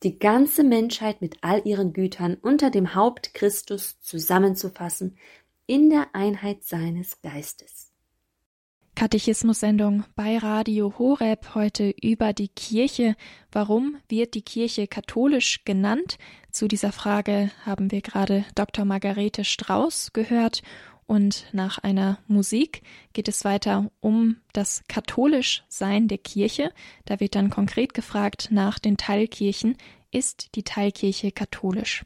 die 0.02 0.19
ganze 0.19 0.64
Menschheit 0.64 1.21
mit 1.21 1.37
all 1.43 1.62
ihren 1.64 1.93
Gütern 1.93 2.37
unter 2.41 2.71
dem 2.71 2.95
Haupt 2.95 3.35
Christus 3.35 4.00
zusammenzufassen 4.00 5.17
in 5.67 5.91
der 5.91 6.14
Einheit 6.14 6.64
seines 6.64 7.21
Geistes. 7.23 7.93
Katechismus-Sendung 8.95 10.05
bei 10.14 10.37
Radio 10.37 10.93
Horeb 10.99 11.55
heute 11.55 11.95
über 12.02 12.33
die 12.33 12.49
Kirche. 12.49 13.17
Warum 13.50 13.97
wird 14.09 14.35
die 14.35 14.43
Kirche 14.43 14.87
katholisch 14.87 15.64
genannt? 15.64 16.19
Zu 16.52 16.68
dieser 16.68 16.92
Frage 16.92 17.50
haben 17.64 17.90
wir 17.90 18.02
gerade 18.02 18.44
Dr. 18.54 18.85
Margarete 18.85 19.42
Strauß 19.42 20.12
gehört 20.12 20.62
und 21.06 21.47
nach 21.52 21.78
einer 21.78 22.18
Musik 22.26 22.82
geht 23.14 23.26
es 23.26 23.47
weiter 23.47 23.90
um 24.00 24.37
das 24.52 24.85
katholisch 24.87 25.64
Sein 25.68 26.09
der 26.09 26.18
Kirche. 26.18 26.71
Da 27.06 27.21
wird 27.21 27.37
dann 27.37 27.49
konkret 27.49 27.94
gefragt 27.94 28.49
nach 28.50 28.78
den 28.78 28.99
Teilkirchen. 28.99 29.78
Ist 30.11 30.54
die 30.54 30.62
Teilkirche 30.62 31.32
katholisch? 31.32 32.04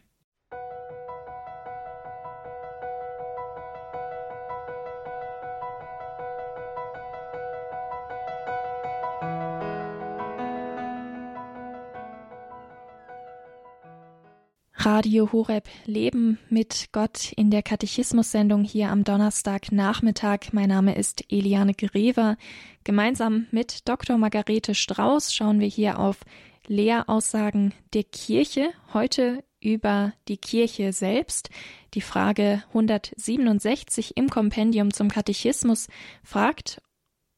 Radio 14.87 15.33
Horeb 15.33 15.69
Leben 15.85 16.39
mit 16.49 16.91
Gott 16.93 17.33
in 17.33 17.51
der 17.51 17.65
Katechismus-Sendung 17.65 18.63
hier 18.63 18.91
am 18.91 19.03
Donnerstagnachmittag. 19.03 20.53
Mein 20.53 20.69
Name 20.69 20.95
ist 20.95 21.25
Eliane 21.29 21.75
Grever. 21.75 22.37
Gemeinsam 22.85 23.47
mit 23.51 23.89
Dr. 23.89 24.17
Margarete 24.17 24.77
Strauß 24.77 25.35
schauen 25.35 25.59
wir 25.59 25.67
hier 25.67 25.99
auf 25.99 26.21
Lehraussagen 26.69 27.75
der 27.95 28.05
Kirche. 28.05 28.69
Heute 28.95 29.43
über 29.61 30.13
die 30.29 30.37
Kirche 30.37 30.93
selbst. 30.93 31.51
Die 31.95 32.01
Frage 32.01 32.63
167 32.69 34.17
im 34.17 34.31
Kompendium 34.31 34.93
zum 34.93 35.09
Katechismus 35.11 35.89
fragt, 36.23 36.81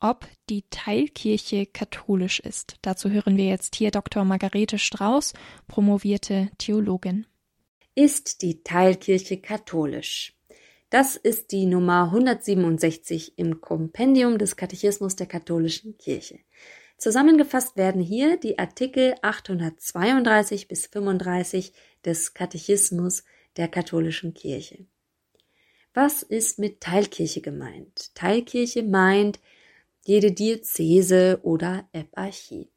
ob 0.01 0.29
die 0.51 0.65
Teilkirche 0.69 1.65
katholisch 1.65 2.41
ist. 2.41 2.77
Dazu 2.83 3.09
hören 3.09 3.39
wir 3.39 3.47
jetzt 3.47 3.75
hier 3.75 3.91
Dr. 3.91 4.27
Margarete 4.27 4.79
Strauß, 4.79 5.33
promovierte 5.67 6.51
Theologin. 6.59 7.25
Ist 8.01 8.43
die 8.43 8.63
Teilkirche 8.63 9.41
katholisch? 9.41 10.39
Das 10.89 11.17
ist 11.17 11.51
die 11.51 11.67
Nummer 11.67 12.05
167 12.05 13.37
im 13.37 13.61
Kompendium 13.61 14.39
des 14.39 14.55
Katechismus 14.55 15.17
der 15.17 15.27
katholischen 15.27 15.99
Kirche. 15.99 16.39
Zusammengefasst 16.97 17.77
werden 17.77 18.01
hier 18.01 18.37
die 18.37 18.57
Artikel 18.57 19.17
832 19.23 20.69
bis 20.69 20.87
35 20.87 21.73
des 22.05 22.35
Katechismus 22.35 23.25
der 23.57 23.67
katholischen 23.67 24.33
Kirche. 24.33 24.87
Was 25.93 26.23
ist 26.23 26.61
mit 26.61 26.81
Teilkirche 26.81 27.41
gemeint? 27.41 28.15
Teilkirche 28.15 28.85
meint 28.85 29.41
jede 30.05 30.31
Diözese 30.31 31.41
oder 31.43 31.89
Eparchie. 31.91 32.71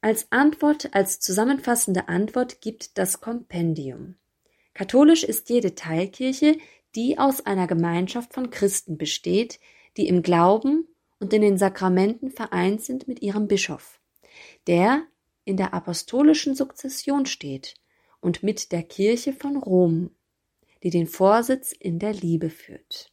Als 0.00 0.30
Antwort, 0.30 0.94
als 0.94 1.18
zusammenfassende 1.18 2.08
Antwort 2.08 2.60
gibt 2.60 2.98
das 2.98 3.20
Kompendium. 3.20 4.14
Katholisch 4.72 5.24
ist 5.24 5.50
jede 5.50 5.74
Teilkirche, 5.74 6.56
die 6.94 7.18
aus 7.18 7.44
einer 7.44 7.66
Gemeinschaft 7.66 8.32
von 8.32 8.50
Christen 8.50 8.96
besteht, 8.96 9.58
die 9.96 10.06
im 10.06 10.22
Glauben 10.22 10.86
und 11.18 11.32
in 11.32 11.42
den 11.42 11.58
Sakramenten 11.58 12.30
vereint 12.30 12.80
sind 12.80 13.08
mit 13.08 13.22
ihrem 13.22 13.48
Bischof, 13.48 14.00
der 14.68 15.02
in 15.44 15.56
der 15.56 15.74
apostolischen 15.74 16.54
Sukzession 16.54 17.26
steht 17.26 17.74
und 18.20 18.44
mit 18.44 18.70
der 18.70 18.84
Kirche 18.84 19.32
von 19.32 19.56
Rom, 19.56 20.10
die 20.84 20.90
den 20.90 21.08
Vorsitz 21.08 21.72
in 21.72 21.98
der 21.98 22.12
Liebe 22.12 22.50
führt. 22.50 23.12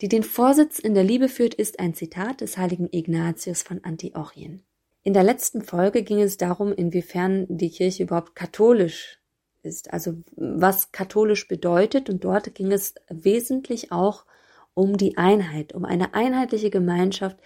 Die 0.00 0.08
den 0.08 0.22
Vorsitz 0.22 0.78
in 0.78 0.94
der 0.94 1.04
Liebe 1.04 1.28
führt, 1.28 1.52
ist 1.52 1.78
ein 1.78 1.92
Zitat 1.92 2.40
des 2.40 2.56
heiligen 2.56 2.88
Ignatius 2.90 3.62
von 3.62 3.84
Antiochien. 3.84 4.64
In 5.02 5.14
der 5.14 5.22
letzten 5.24 5.62
Folge 5.62 6.02
ging 6.02 6.20
es 6.20 6.36
darum, 6.36 6.72
inwiefern 6.72 7.46
die 7.48 7.70
Kirche 7.70 8.02
überhaupt 8.02 8.34
katholisch 8.34 9.18
ist, 9.62 9.92
also 9.92 10.14
was 10.36 10.92
katholisch 10.92 11.48
bedeutet. 11.48 12.10
Und 12.10 12.24
dort 12.24 12.54
ging 12.54 12.70
es 12.70 12.94
wesentlich 13.08 13.92
auch 13.92 14.26
um 14.74 14.96
die 14.96 15.16
Einheit, 15.16 15.74
um 15.74 15.84
eine 15.84 16.14
einheitliche 16.14 16.70
Gemeinschaft, 16.70 17.38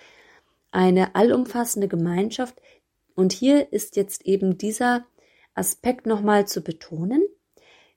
eine 0.72 1.14
allumfassende 1.14 1.88
Gemeinschaft. 1.88 2.60
Und 3.14 3.32
hier 3.32 3.72
ist 3.72 3.96
jetzt 3.96 4.26
eben 4.26 4.58
dieser 4.58 5.06
Aspekt 5.54 6.06
nochmal 6.06 6.48
zu 6.48 6.62
betonen, 6.62 7.22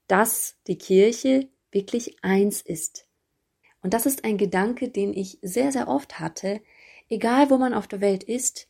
dass 0.08 0.56
die 0.68 0.78
Kirche 0.78 1.50
wirklich 1.72 2.24
eins 2.24 2.62
ist. 2.62 3.08
Und 3.82 3.94
das 3.94 4.06
ist 4.06 4.24
ein 4.24 4.38
Gedanke, 4.38 4.90
den 4.90 5.14
ich 5.14 5.40
sehr, 5.42 5.72
sehr 5.72 5.88
oft 5.88 6.20
hatte, 6.20 6.62
egal 7.10 7.50
wo 7.50 7.58
man 7.58 7.74
auf 7.74 7.88
der 7.88 8.02
Welt 8.02 8.24
ist, 8.24 8.67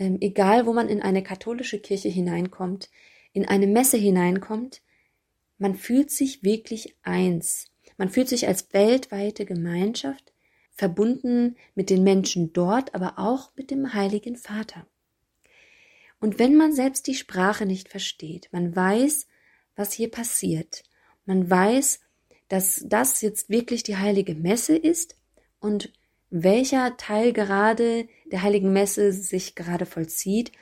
ähm, 0.00 0.16
egal 0.20 0.66
wo 0.66 0.72
man 0.72 0.88
in 0.88 1.02
eine 1.02 1.22
katholische 1.22 1.78
Kirche 1.78 2.08
hineinkommt, 2.08 2.90
in 3.32 3.46
eine 3.46 3.68
Messe 3.68 3.98
hineinkommt, 3.98 4.82
man 5.58 5.76
fühlt 5.76 6.10
sich 6.10 6.42
wirklich 6.42 6.96
eins. 7.02 7.66
Man 7.98 8.08
fühlt 8.08 8.28
sich 8.28 8.48
als 8.48 8.72
weltweite 8.72 9.44
Gemeinschaft, 9.44 10.32
verbunden 10.72 11.56
mit 11.74 11.90
den 11.90 12.02
Menschen 12.02 12.54
dort, 12.54 12.94
aber 12.94 13.18
auch 13.18 13.54
mit 13.56 13.70
dem 13.70 13.92
Heiligen 13.92 14.36
Vater. 14.36 14.86
Und 16.18 16.38
wenn 16.38 16.56
man 16.56 16.72
selbst 16.72 17.06
die 17.06 17.14
Sprache 17.14 17.66
nicht 17.66 17.90
versteht, 17.90 18.48
man 18.52 18.74
weiß, 18.74 19.26
was 19.76 19.92
hier 19.92 20.10
passiert, 20.10 20.82
man 21.26 21.48
weiß, 21.50 22.00
dass 22.48 22.82
das 22.86 23.20
jetzt 23.20 23.50
wirklich 23.50 23.82
die 23.82 23.98
heilige 23.98 24.34
Messe 24.34 24.76
ist 24.76 25.16
und 25.60 25.92
welcher 26.30 26.96
Teil 26.96 27.32
gerade 27.32 28.08
der 28.26 28.42
heiligen 28.42 28.72
Messe 28.72 29.12
sich 29.12 29.54
gerade 29.54 29.86
vollzieht. 29.86 30.52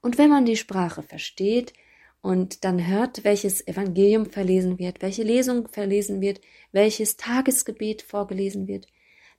Und 0.00 0.18
wenn 0.18 0.30
man 0.30 0.46
die 0.46 0.56
Sprache 0.56 1.02
versteht 1.02 1.74
und 2.22 2.64
dann 2.64 2.86
hört, 2.86 3.24
welches 3.24 3.66
Evangelium 3.66 4.26
verlesen 4.26 4.78
wird, 4.78 5.02
welche 5.02 5.22
Lesung 5.22 5.68
verlesen 5.68 6.20
wird, 6.20 6.40
welches 6.72 7.16
Tagesgebet 7.16 8.02
vorgelesen 8.02 8.66
wird, 8.66 8.86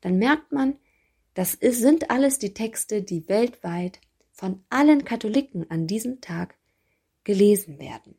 dann 0.01 0.17
merkt 0.17 0.51
man, 0.51 0.75
das 1.33 1.53
sind 1.61 2.11
alles 2.11 2.39
die 2.39 2.53
Texte, 2.53 3.01
die 3.01 3.27
weltweit 3.27 3.99
von 4.31 4.63
allen 4.69 5.05
Katholiken 5.05 5.69
an 5.69 5.87
diesem 5.87 6.21
Tag 6.21 6.55
gelesen 7.23 7.79
werden. 7.79 8.15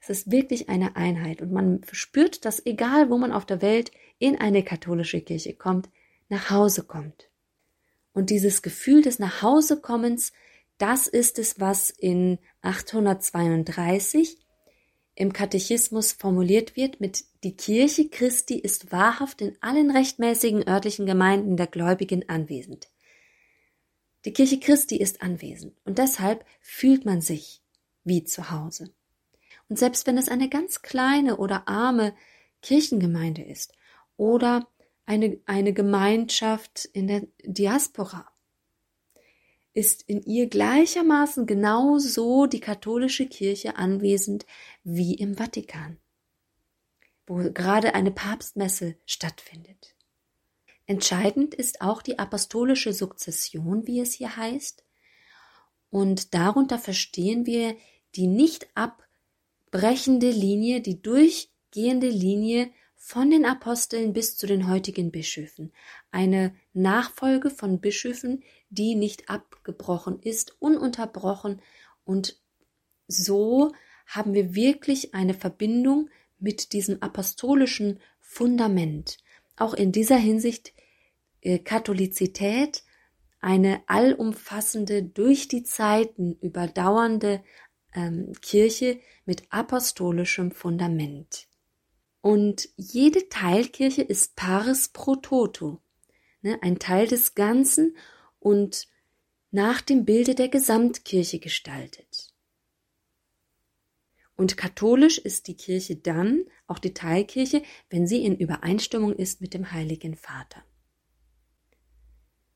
Es 0.00 0.10
ist 0.10 0.30
wirklich 0.30 0.68
eine 0.68 0.94
Einheit 0.94 1.40
und 1.42 1.52
man 1.52 1.80
spürt, 1.90 2.44
dass 2.44 2.64
egal 2.64 3.10
wo 3.10 3.18
man 3.18 3.32
auf 3.32 3.46
der 3.46 3.62
Welt 3.62 3.90
in 4.18 4.36
eine 4.36 4.62
katholische 4.62 5.20
Kirche 5.20 5.54
kommt, 5.54 5.88
nach 6.28 6.50
Hause 6.50 6.84
kommt. 6.84 7.28
Und 8.12 8.30
dieses 8.30 8.62
Gefühl 8.62 9.02
des 9.02 9.18
Nachhausekommens, 9.18 10.32
das 10.78 11.06
ist 11.06 11.38
es, 11.38 11.60
was 11.60 11.90
in 11.90 12.38
832 12.62 14.38
im 15.14 15.32
Katechismus 15.32 16.12
formuliert 16.12 16.76
wird 16.76 17.00
mit 17.00 17.24
die 17.42 17.56
Kirche 17.56 18.08
Christi 18.08 18.58
ist 18.58 18.92
wahrhaft 18.92 19.40
in 19.40 19.56
allen 19.60 19.90
rechtmäßigen 19.90 20.68
örtlichen 20.68 21.06
Gemeinden 21.06 21.56
der 21.56 21.66
Gläubigen 21.66 22.28
anwesend. 22.28 22.88
Die 24.26 24.32
Kirche 24.32 24.60
Christi 24.60 24.96
ist 24.96 25.22
anwesend 25.22 25.74
und 25.84 25.98
deshalb 25.98 26.44
fühlt 26.60 27.06
man 27.06 27.22
sich 27.22 27.62
wie 28.04 28.24
zu 28.24 28.50
Hause. 28.50 28.92
Und 29.68 29.78
selbst 29.78 30.06
wenn 30.06 30.18
es 30.18 30.28
eine 30.28 30.48
ganz 30.48 30.82
kleine 30.82 31.38
oder 31.38 31.66
arme 31.66 32.14
Kirchengemeinde 32.60 33.42
ist 33.42 33.72
oder 34.16 34.68
eine, 35.06 35.38
eine 35.46 35.72
Gemeinschaft 35.72 36.84
in 36.92 37.06
der 37.06 37.26
Diaspora, 37.44 38.30
ist 39.72 40.02
in 40.08 40.22
ihr 40.22 40.48
gleichermaßen 40.48 41.46
genauso 41.46 42.46
die 42.46 42.60
katholische 42.60 43.26
Kirche 43.26 43.76
anwesend 43.76 44.46
wie 44.84 45.14
im 45.14 45.36
Vatikan, 45.36 45.98
wo 47.26 47.36
gerade 47.52 47.94
eine 47.94 48.10
Papstmesse 48.10 48.96
stattfindet. 49.04 49.94
Entscheidend 50.86 51.54
ist 51.54 51.80
auch 51.80 52.00
die 52.00 52.18
apostolische 52.18 52.92
Sukzession, 52.92 53.86
wie 53.86 54.00
es 54.00 54.12
hier 54.12 54.36
heißt, 54.36 54.84
und 55.90 56.34
darunter 56.34 56.78
verstehen 56.78 57.46
wir 57.46 57.76
die 58.14 58.26
nicht 58.26 58.68
abbrechende 58.74 60.30
Linie, 60.30 60.80
die 60.80 61.00
durchgehende 61.00 62.08
Linie 62.08 62.70
von 63.06 63.30
den 63.30 63.44
Aposteln 63.44 64.12
bis 64.12 64.36
zu 64.36 64.48
den 64.48 64.68
heutigen 64.68 65.12
Bischöfen. 65.12 65.72
Eine 66.10 66.56
Nachfolge 66.72 67.50
von 67.50 67.80
Bischöfen, 67.80 68.42
die 68.68 68.96
nicht 68.96 69.30
abgebrochen 69.30 70.18
ist, 70.18 70.56
ununterbrochen 70.58 71.62
und 72.02 72.42
so 73.06 73.70
haben 74.06 74.34
wir 74.34 74.56
wirklich 74.56 75.14
eine 75.14 75.34
Verbindung 75.34 76.10
mit 76.40 76.72
diesem 76.72 77.00
apostolischen 77.00 78.00
Fundament. 78.18 79.18
Auch 79.54 79.74
in 79.74 79.92
dieser 79.92 80.18
Hinsicht 80.18 80.74
äh, 81.42 81.60
Katholizität 81.60 82.82
eine 83.40 83.82
allumfassende, 83.86 85.04
durch 85.04 85.46
die 85.46 85.62
Zeiten 85.62 86.36
überdauernde 86.40 87.44
ähm, 87.94 88.32
Kirche 88.42 88.98
mit 89.26 89.44
apostolischem 89.50 90.50
Fundament. 90.50 91.46
Und 92.26 92.70
jede 92.74 93.28
Teilkirche 93.28 94.02
ist 94.02 94.34
pares 94.34 94.88
pro 94.88 95.14
toto, 95.14 95.80
ne, 96.42 96.58
ein 96.60 96.80
Teil 96.80 97.06
des 97.06 97.36
Ganzen 97.36 97.96
und 98.40 98.88
nach 99.52 99.80
dem 99.80 100.04
Bilde 100.04 100.34
der 100.34 100.48
Gesamtkirche 100.48 101.38
gestaltet. 101.38 102.34
Und 104.34 104.56
katholisch 104.56 105.18
ist 105.18 105.46
die 105.46 105.56
Kirche 105.56 105.94
dann, 105.94 106.46
auch 106.66 106.80
die 106.80 106.94
Teilkirche, 106.94 107.62
wenn 107.90 108.08
sie 108.08 108.24
in 108.24 108.36
Übereinstimmung 108.36 109.14
ist 109.14 109.40
mit 109.40 109.54
dem 109.54 109.70
Heiligen 109.70 110.16
Vater. 110.16 110.64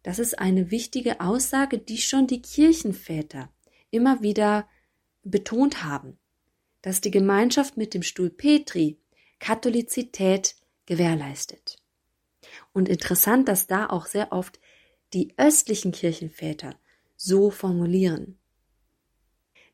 Das 0.03 0.19
ist 0.19 0.37
eine 0.41 0.73
wichtige 0.73 1.21
Aussage, 1.21 1.79
die 1.79 1.99
schon 1.99 2.27
die 2.27 2.43
Kirchenväter 2.43 3.55
immer 3.93 4.21
wieder 4.21 4.69
betont 5.23 5.85
haben, 5.85 6.19
dass 6.83 7.01
die 7.01 7.13
Gemeinschaft 7.13 7.77
mit 7.77 7.95
dem 7.95 8.03
Stuhl 8.03 8.31
Petri 8.31 9.00
Katholizität 9.41 10.55
gewährleistet. 10.87 11.79
Und 12.73 12.89
interessant, 12.89 13.49
dass 13.49 13.67
da 13.67 13.89
auch 13.89 14.07
sehr 14.07 14.33
oft 14.33 14.61
die 15.13 15.35
östlichen 15.37 15.93
Kirchenväter 15.93 16.79
so 17.17 17.51
formulieren. 17.51 18.39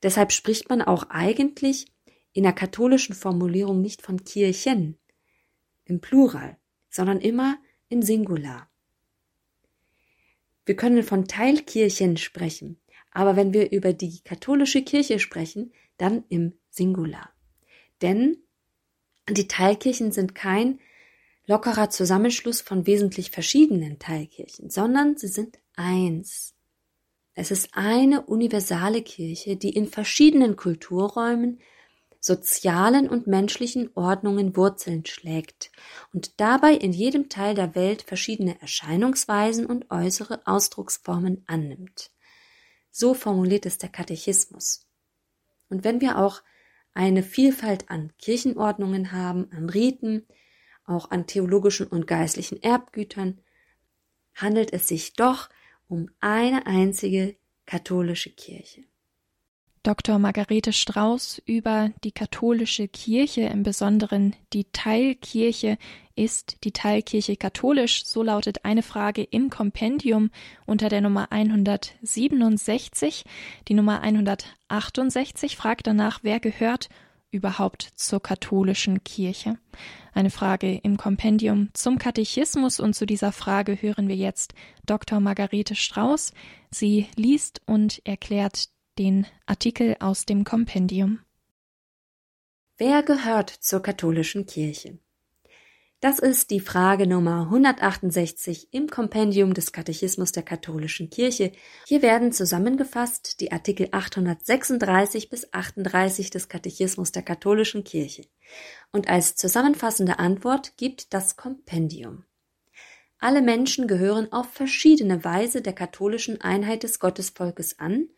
Deshalb 0.02 0.32
spricht 0.32 0.68
man 0.68 0.82
auch 0.82 1.10
eigentlich 1.10 1.92
in 2.32 2.42
der 2.42 2.52
katholischen 2.52 3.14
Formulierung 3.14 3.80
nicht 3.80 4.02
von 4.02 4.24
Kirchen 4.24 4.98
im 5.84 6.00
Plural, 6.00 6.58
sondern 6.90 7.20
immer 7.20 7.58
im 7.88 8.02
Singular. 8.02 8.68
Wir 10.64 10.76
können 10.76 11.02
von 11.02 11.28
Teilkirchen 11.28 12.16
sprechen, 12.16 12.80
aber 13.12 13.36
wenn 13.36 13.54
wir 13.54 13.70
über 13.72 13.92
die 13.92 14.20
katholische 14.20 14.82
Kirche 14.82 15.18
sprechen, 15.18 15.72
dann 15.96 16.24
im 16.28 16.58
Singular. 16.68 17.30
Denn 18.02 18.36
die 19.28 19.48
Teilkirchen 19.48 20.12
sind 20.12 20.34
kein 20.34 20.78
lockerer 21.46 21.90
Zusammenschluss 21.90 22.60
von 22.60 22.86
wesentlich 22.86 23.30
verschiedenen 23.30 23.98
Teilkirchen, 23.98 24.70
sondern 24.70 25.16
sie 25.16 25.28
sind 25.28 25.58
eins. 25.74 26.54
Es 27.34 27.50
ist 27.50 27.70
eine 27.72 28.22
universale 28.22 29.02
Kirche, 29.02 29.56
die 29.56 29.70
in 29.70 29.86
verschiedenen 29.88 30.56
Kulturräumen, 30.56 31.60
sozialen 32.18 33.08
und 33.08 33.28
menschlichen 33.28 33.90
Ordnungen 33.94 34.56
Wurzeln 34.56 35.06
schlägt 35.06 35.70
und 36.12 36.40
dabei 36.40 36.72
in 36.72 36.92
jedem 36.92 37.28
Teil 37.28 37.54
der 37.54 37.76
Welt 37.76 38.02
verschiedene 38.02 38.60
Erscheinungsweisen 38.60 39.66
und 39.66 39.90
äußere 39.90 40.44
Ausdrucksformen 40.44 41.44
annimmt. 41.46 42.10
So 42.90 43.14
formuliert 43.14 43.66
es 43.66 43.78
der 43.78 43.90
Katechismus. 43.90 44.86
Und 45.68 45.84
wenn 45.84 46.00
wir 46.00 46.18
auch 46.18 46.42
eine 46.96 47.22
Vielfalt 47.22 47.90
an 47.90 48.12
Kirchenordnungen 48.18 49.12
haben, 49.12 49.52
an 49.52 49.68
Riten, 49.68 50.26
auch 50.84 51.10
an 51.10 51.26
theologischen 51.26 51.86
und 51.86 52.06
geistlichen 52.06 52.62
Erbgütern, 52.62 53.40
handelt 54.34 54.72
es 54.72 54.88
sich 54.88 55.12
doch 55.12 55.50
um 55.88 56.08
eine 56.20 56.66
einzige 56.66 57.36
katholische 57.66 58.30
Kirche. 58.30 58.84
Dr. 59.86 60.18
Margarete 60.18 60.72
Strauß 60.72 61.40
über 61.46 61.90
die 62.02 62.10
katholische 62.10 62.88
Kirche, 62.88 63.42
im 63.42 63.62
Besonderen 63.62 64.34
die 64.52 64.64
Teilkirche. 64.72 65.78
Ist 66.16 66.64
die 66.64 66.72
Teilkirche 66.72 67.36
katholisch? 67.36 68.04
So 68.04 68.24
lautet 68.24 68.64
eine 68.64 68.82
Frage 68.82 69.22
im 69.22 69.48
Kompendium 69.48 70.32
unter 70.66 70.88
der 70.88 71.02
Nummer 71.02 71.30
167. 71.30 73.24
Die 73.68 73.74
Nummer 73.74 74.00
168 74.00 75.54
fragt 75.56 75.86
danach, 75.86 76.18
wer 76.22 76.40
gehört 76.40 76.88
überhaupt 77.30 77.92
zur 77.94 78.20
katholischen 78.20 79.04
Kirche? 79.04 79.56
Eine 80.12 80.30
Frage 80.30 80.80
im 80.82 80.96
Kompendium 80.96 81.68
zum 81.74 81.98
Katechismus 81.98 82.80
und 82.80 82.94
zu 82.94 83.06
dieser 83.06 83.30
Frage 83.30 83.80
hören 83.80 84.08
wir 84.08 84.16
jetzt 84.16 84.52
Dr. 84.84 85.20
Margarete 85.20 85.76
Strauß. 85.76 86.32
Sie 86.72 87.06
liest 87.14 87.62
und 87.66 88.04
erklärt 88.04 88.70
den 88.98 89.26
Artikel 89.46 89.96
aus 90.00 90.24
dem 90.24 90.44
Kompendium. 90.44 91.20
Wer 92.78 93.02
gehört 93.02 93.50
zur 93.50 93.80
katholischen 93.80 94.46
Kirche? 94.46 94.98
Das 96.00 96.18
ist 96.18 96.50
die 96.50 96.60
Frage 96.60 97.06
Nummer 97.06 97.44
168 97.44 98.68
im 98.72 98.88
Kompendium 98.88 99.54
des 99.54 99.72
Katechismus 99.72 100.30
der 100.30 100.42
katholischen 100.42 101.08
Kirche. 101.08 101.52
Hier 101.86 102.02
werden 102.02 102.32
zusammengefasst 102.32 103.40
die 103.40 103.50
Artikel 103.50 103.88
836 103.92 105.30
bis 105.30 105.52
38 105.54 106.28
des 106.28 106.50
Katechismus 106.50 107.12
der 107.12 107.22
katholischen 107.22 107.82
Kirche. 107.82 108.26
Und 108.92 109.08
als 109.08 109.36
zusammenfassende 109.36 110.18
Antwort 110.18 110.76
gibt 110.76 111.14
das 111.14 111.36
Kompendium. 111.36 112.24
Alle 113.18 113.40
Menschen 113.40 113.88
gehören 113.88 114.30
auf 114.32 114.52
verschiedene 114.52 115.24
Weise 115.24 115.62
der 115.62 115.72
katholischen 115.72 116.42
Einheit 116.42 116.82
des 116.82 116.98
Gottesvolkes 116.98 117.78
an 117.78 118.10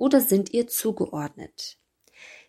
oder 0.00 0.20
sind 0.20 0.52
ihr 0.52 0.66
zugeordnet. 0.66 1.76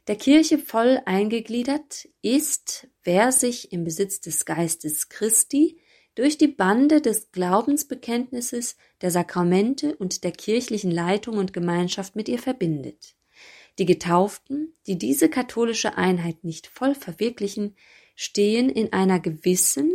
Der 0.08 0.16
Kirche 0.16 0.58
voll 0.58 1.02
eingegliedert 1.06 2.08
ist, 2.22 2.88
wer 3.04 3.32
sich 3.32 3.72
im 3.72 3.84
Besitz 3.84 4.22
des 4.22 4.46
Geistes 4.46 5.10
Christi 5.10 5.80
durch 6.16 6.38
die 6.38 6.48
Bande 6.48 7.02
des 7.02 7.32
Glaubensbekenntnisses, 7.32 8.78
der 9.02 9.12
Sakramente 9.12 9.96
und 9.98 10.24
der 10.24 10.32
kirchlichen 10.32 10.92
Leitung 10.92 11.38
und 11.38 11.54
Gemeinschaft 11.54 12.16
mit 12.16 12.30
ihr 12.30 12.40
verbindet. 12.40 13.16
Die 13.80 13.86
Getauften, 13.86 14.74
die 14.88 14.98
diese 14.98 15.30
katholische 15.30 15.98
Einheit 15.98 16.44
nicht 16.44 16.68
voll 16.68 16.96
verwirklichen, 16.96 17.76
stehen 18.16 18.70
in 18.70 18.94
einer 18.94 19.20
gewissen, 19.20 19.92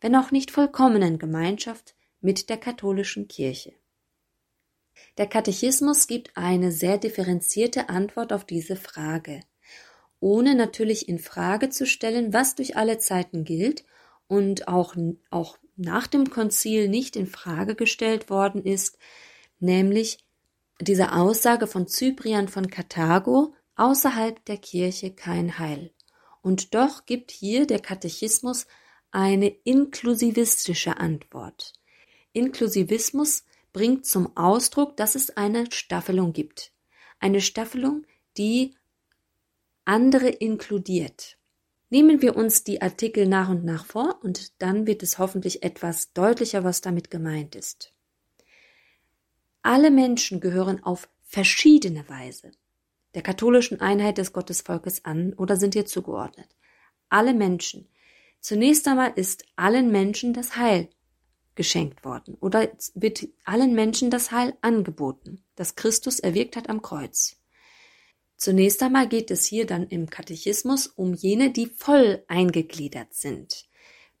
wenn 0.00 0.16
auch 0.16 0.30
nicht 0.30 0.50
vollkommenen 0.50 1.18
Gemeinschaft 1.18 1.94
mit 2.20 2.48
der 2.48 2.56
katholischen 2.56 3.28
Kirche. 3.28 3.72
Der 5.18 5.26
Katechismus 5.26 6.06
gibt 6.06 6.36
eine 6.36 6.72
sehr 6.72 6.98
differenzierte 6.98 7.88
Antwort 7.88 8.32
auf 8.32 8.44
diese 8.44 8.76
Frage, 8.76 9.40
ohne 10.20 10.54
natürlich 10.54 11.08
in 11.08 11.18
Frage 11.18 11.68
zu 11.68 11.86
stellen, 11.86 12.32
was 12.32 12.54
durch 12.54 12.76
alle 12.76 12.98
Zeiten 12.98 13.44
gilt 13.44 13.84
und 14.26 14.68
auch, 14.68 14.94
auch 15.30 15.58
nach 15.76 16.06
dem 16.06 16.30
Konzil 16.30 16.88
nicht 16.88 17.16
in 17.16 17.26
Frage 17.26 17.74
gestellt 17.74 18.30
worden 18.30 18.64
ist, 18.64 18.98
nämlich 19.58 20.24
diese 20.80 21.12
Aussage 21.12 21.66
von 21.66 21.86
Cyprian 21.86 22.48
von 22.48 22.68
Karthago, 22.68 23.54
außerhalb 23.76 24.44
der 24.44 24.58
Kirche 24.58 25.12
kein 25.14 25.58
Heil. 25.58 25.92
Und 26.42 26.74
doch 26.74 27.06
gibt 27.06 27.30
hier 27.30 27.66
der 27.66 27.78
Katechismus 27.78 28.66
eine 29.10 29.48
inklusivistische 29.48 30.96
Antwort. 30.96 31.74
Inklusivismus 32.32 33.44
bringt 33.72 34.06
zum 34.06 34.36
Ausdruck, 34.36 34.96
dass 34.96 35.14
es 35.14 35.36
eine 35.36 35.70
Staffelung 35.70 36.32
gibt. 36.32 36.72
Eine 37.18 37.40
Staffelung, 37.40 38.04
die 38.36 38.74
andere 39.84 40.28
inkludiert. 40.28 41.38
Nehmen 41.90 42.22
wir 42.22 42.36
uns 42.36 42.64
die 42.64 42.80
Artikel 42.80 43.26
nach 43.26 43.48
und 43.48 43.64
nach 43.64 43.84
vor 43.84 44.18
und 44.22 44.62
dann 44.62 44.86
wird 44.86 45.02
es 45.02 45.18
hoffentlich 45.18 45.62
etwas 45.62 46.12
deutlicher, 46.12 46.64
was 46.64 46.80
damit 46.80 47.10
gemeint 47.10 47.54
ist. 47.54 47.92
Alle 49.62 49.90
Menschen 49.90 50.40
gehören 50.40 50.82
auf 50.82 51.08
verschiedene 51.22 52.08
Weise 52.08 52.52
der 53.14 53.22
katholischen 53.22 53.80
Einheit 53.80 54.18
des 54.18 54.32
Gottesvolkes 54.32 55.04
an 55.04 55.34
oder 55.34 55.56
sind 55.56 55.74
ihr 55.74 55.86
zugeordnet. 55.86 56.48
Alle 57.08 57.34
Menschen. 57.34 57.88
Zunächst 58.40 58.88
einmal 58.88 59.12
ist 59.16 59.44
allen 59.56 59.92
Menschen 59.92 60.32
das 60.32 60.56
Heil 60.56 60.88
geschenkt 61.54 62.04
worden 62.04 62.36
oder 62.40 62.70
wird 62.94 63.26
allen 63.44 63.74
Menschen 63.74 64.10
das 64.10 64.30
Heil 64.30 64.56
angeboten, 64.60 65.42
das 65.54 65.74
Christus 65.74 66.18
erwirkt 66.18 66.56
hat 66.56 66.68
am 66.68 66.82
Kreuz. 66.82 67.36
Zunächst 68.36 68.82
einmal 68.82 69.08
geht 69.08 69.30
es 69.30 69.44
hier 69.44 69.66
dann 69.66 69.86
im 69.86 70.10
Katechismus 70.10 70.88
um 70.88 71.14
jene, 71.14 71.52
die 71.52 71.66
voll 71.66 72.24
eingegliedert 72.26 73.14
sind. 73.14 73.68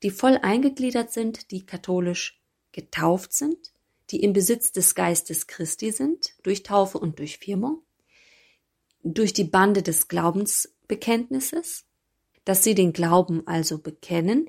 Die 0.02 0.10
voll 0.10 0.38
eingegliedert 0.40 1.10
sind, 1.12 1.50
die 1.50 1.66
katholisch 1.66 2.40
getauft 2.70 3.32
sind, 3.32 3.72
die 4.10 4.22
im 4.22 4.32
Besitz 4.32 4.72
des 4.72 4.94
Geistes 4.94 5.46
Christi 5.46 5.90
sind, 5.90 6.34
durch 6.42 6.62
Taufe 6.62 6.98
und 6.98 7.18
durch 7.18 7.38
Firmung, 7.38 7.82
durch 9.02 9.32
die 9.32 9.44
Bande 9.44 9.82
des 9.82 10.08
Glaubensbekenntnisses, 10.08 11.84
dass 12.44 12.62
sie 12.62 12.74
den 12.74 12.92
Glauben 12.92 13.46
also 13.46 13.78
bekennen, 13.78 14.48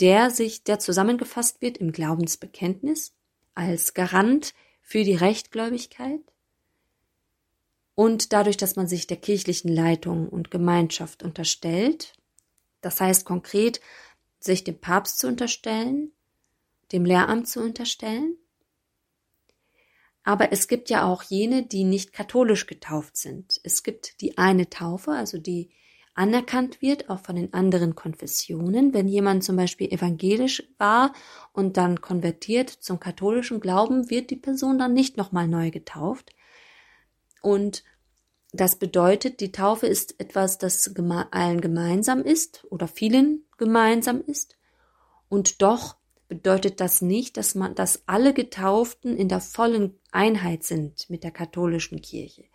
der 0.00 0.30
sich, 0.30 0.64
der 0.64 0.78
zusammengefasst 0.78 1.62
wird 1.62 1.78
im 1.78 1.92
Glaubensbekenntnis 1.92 3.14
als 3.54 3.94
Garant 3.94 4.54
für 4.82 5.04
die 5.04 5.14
Rechtgläubigkeit, 5.14 6.20
und 7.96 8.34
dadurch, 8.34 8.58
dass 8.58 8.76
man 8.76 8.86
sich 8.86 9.08
der 9.08 9.16
kirchlichen 9.16 9.74
Leitung 9.74 10.28
und 10.28 10.50
Gemeinschaft 10.50 11.22
unterstellt, 11.22 12.12
das 12.82 13.00
heißt 13.00 13.24
konkret, 13.24 13.80
sich 14.38 14.62
dem 14.62 14.78
Papst 14.78 15.18
zu 15.18 15.26
unterstellen, 15.26 16.12
dem 16.92 17.06
Lehramt 17.06 17.48
zu 17.48 17.60
unterstellen. 17.60 18.36
Aber 20.24 20.52
es 20.52 20.68
gibt 20.68 20.90
ja 20.90 21.10
auch 21.10 21.22
jene, 21.22 21.64
die 21.64 21.84
nicht 21.84 22.12
katholisch 22.12 22.66
getauft 22.66 23.16
sind. 23.16 23.60
Es 23.64 23.82
gibt 23.82 24.20
die 24.20 24.36
eine 24.36 24.68
Taufe, 24.68 25.12
also 25.12 25.38
die 25.38 25.70
anerkannt 26.16 26.82
wird, 26.82 27.08
auch 27.10 27.20
von 27.20 27.36
den 27.36 27.52
anderen 27.54 27.94
Konfessionen. 27.94 28.92
Wenn 28.94 29.06
jemand 29.06 29.44
zum 29.44 29.56
Beispiel 29.56 29.92
evangelisch 29.92 30.62
war 30.78 31.12
und 31.52 31.76
dann 31.76 32.00
konvertiert 32.00 32.70
zum 32.70 32.98
katholischen 32.98 33.60
Glauben, 33.60 34.10
wird 34.10 34.30
die 34.30 34.36
Person 34.36 34.78
dann 34.78 34.94
nicht 34.94 35.16
nochmal 35.16 35.46
neu 35.46 35.70
getauft, 35.70 36.32
und 37.46 37.84
das 38.52 38.74
bedeutet, 38.74 39.38
die 39.38 39.52
Taufe 39.52 39.86
ist 39.86 40.18
etwas, 40.18 40.58
das 40.58 40.92
allen 41.30 41.60
gemeinsam 41.60 42.22
ist 42.22 42.66
oder 42.70 42.88
vielen 42.88 43.44
gemeinsam 43.56 44.20
ist. 44.20 44.56
Und 45.28 45.62
doch 45.62 45.96
bedeutet 46.26 46.80
das 46.80 47.02
nicht, 47.02 47.36
dass 47.36 47.54
man, 47.54 47.76
dass 47.76 48.02
alle 48.08 48.34
Getauften 48.34 49.16
in 49.16 49.28
der 49.28 49.40
vollen 49.40 49.96
Einheit 50.10 50.64
sind 50.64 51.08
mit 51.08 51.22
der 51.22 51.30
katholischen 51.30 52.00
Kirche, 52.00 52.46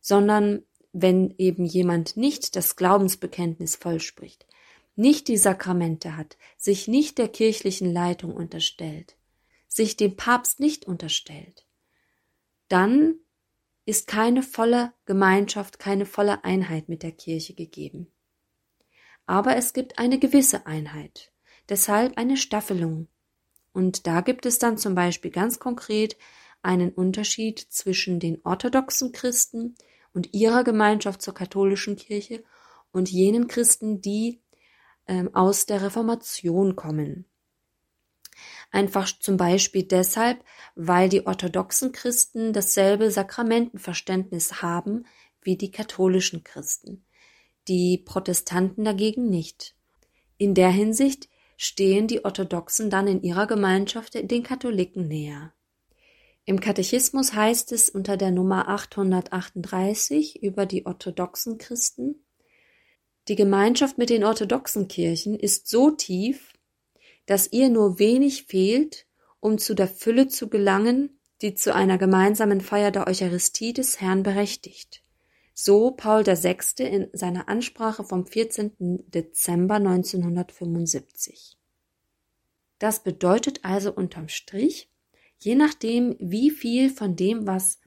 sondern 0.00 0.64
wenn 0.92 1.34
eben 1.38 1.64
jemand 1.64 2.16
nicht 2.16 2.56
das 2.56 2.76
Glaubensbekenntnis 2.76 3.76
vollspricht, 3.76 4.46
nicht 4.96 5.28
die 5.28 5.36
Sakramente 5.36 6.16
hat, 6.16 6.36
sich 6.56 6.88
nicht 6.88 7.18
der 7.18 7.28
kirchlichen 7.28 7.92
Leitung 7.92 8.34
unterstellt, 8.34 9.16
sich 9.68 9.96
dem 9.96 10.16
Papst 10.16 10.60
nicht 10.60 10.86
unterstellt, 10.86 11.66
dann 12.68 13.14
ist 13.84 14.06
keine 14.06 14.42
volle 14.42 14.92
Gemeinschaft, 15.06 15.78
keine 15.78 16.04
volle 16.04 16.44
Einheit 16.44 16.88
mit 16.88 17.02
der 17.02 17.12
Kirche 17.12 17.54
gegeben. 17.54 18.12
Aber 19.24 19.56
es 19.56 19.72
gibt 19.72 19.98
eine 19.98 20.18
gewisse 20.18 20.66
Einheit, 20.66 21.32
deshalb 21.68 22.18
eine 22.18 22.36
Staffelung. 22.36 23.08
Und 23.72 24.06
da 24.06 24.20
gibt 24.20 24.46
es 24.46 24.58
dann 24.58 24.78
zum 24.78 24.94
Beispiel 24.94 25.30
ganz 25.30 25.58
konkret 25.58 26.16
einen 26.62 26.90
Unterschied 26.90 27.58
zwischen 27.58 28.20
den 28.20 28.40
orthodoxen 28.44 29.12
Christen 29.12 29.74
und 30.14 30.34
ihrer 30.34 30.64
Gemeinschaft 30.64 31.22
zur 31.22 31.34
katholischen 31.34 31.96
Kirche 31.96 32.42
und 32.92 33.10
jenen 33.10 33.48
Christen, 33.48 34.00
die 34.00 34.40
ähm, 35.06 35.34
aus 35.34 35.66
der 35.66 35.82
Reformation 35.82 36.76
kommen. 36.76 37.26
Einfach 38.70 39.10
zum 39.18 39.36
Beispiel 39.36 39.82
deshalb, 39.82 40.44
weil 40.74 41.08
die 41.08 41.26
orthodoxen 41.26 41.92
Christen 41.92 42.52
dasselbe 42.52 43.10
Sakramentenverständnis 43.10 44.62
haben 44.62 45.06
wie 45.42 45.56
die 45.56 45.70
katholischen 45.70 46.44
Christen, 46.44 47.04
die 47.66 47.98
Protestanten 47.98 48.84
dagegen 48.84 49.28
nicht. 49.28 49.74
In 50.36 50.54
der 50.54 50.70
Hinsicht 50.70 51.28
stehen 51.56 52.06
die 52.06 52.24
Orthodoxen 52.24 52.90
dann 52.90 53.08
in 53.08 53.22
ihrer 53.22 53.46
Gemeinschaft 53.46 54.14
den 54.14 54.42
Katholiken 54.42 55.08
näher. 55.08 55.52
Im 56.48 56.60
Katechismus 56.60 57.34
heißt 57.34 57.72
es 57.72 57.90
unter 57.90 58.16
der 58.16 58.30
Nummer 58.30 58.68
838 58.68 60.42
über 60.42 60.64
die 60.64 60.86
orthodoxen 60.86 61.58
Christen, 61.58 62.24
die 63.28 63.34
Gemeinschaft 63.34 63.98
mit 63.98 64.08
den 64.08 64.24
orthodoxen 64.24 64.88
Kirchen 64.88 65.38
ist 65.38 65.68
so 65.68 65.90
tief, 65.90 66.54
dass 67.26 67.52
ihr 67.52 67.68
nur 67.68 67.98
wenig 67.98 68.44
fehlt, 68.44 69.04
um 69.40 69.58
zu 69.58 69.74
der 69.74 69.88
Fülle 69.88 70.28
zu 70.28 70.48
gelangen, 70.48 71.20
die 71.42 71.52
zu 71.52 71.74
einer 71.74 71.98
gemeinsamen 71.98 72.62
Feier 72.62 72.92
der 72.92 73.08
Eucharistie 73.08 73.74
des 73.74 74.00
Herrn 74.00 74.22
berechtigt. 74.22 75.02
So 75.52 75.90
Paul 75.90 76.24
VI. 76.24 76.56
in 76.78 77.08
seiner 77.12 77.50
Ansprache 77.50 78.04
vom 78.04 78.24
14. 78.24 79.04
Dezember 79.08 79.74
1975. 79.74 81.58
Das 82.78 83.02
bedeutet 83.02 83.66
also 83.66 83.92
unterm 83.92 84.28
Strich, 84.28 84.88
je 85.38 85.54
nachdem, 85.54 86.16
wie 86.18 86.50
viel 86.50 86.90
von 86.90 87.16
dem, 87.16 87.46
was 87.46 87.80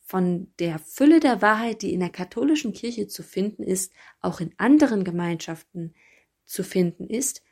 von 0.00 0.52
der 0.58 0.78
Fülle 0.78 1.20
der 1.20 1.42
Wahrheit, 1.42 1.82
die 1.82 1.92
in 1.92 2.00
der 2.00 2.10
katholischen 2.10 2.72
Kirche 2.72 3.08
zu 3.08 3.22
finden 3.22 3.62
ist, 3.62 3.92
auch 4.20 4.40
in 4.40 4.54
anderen 4.56 5.04
Gemeinschaften 5.04 5.94
zu 6.46 6.64
finden 6.64 7.08
ist, 7.08 7.42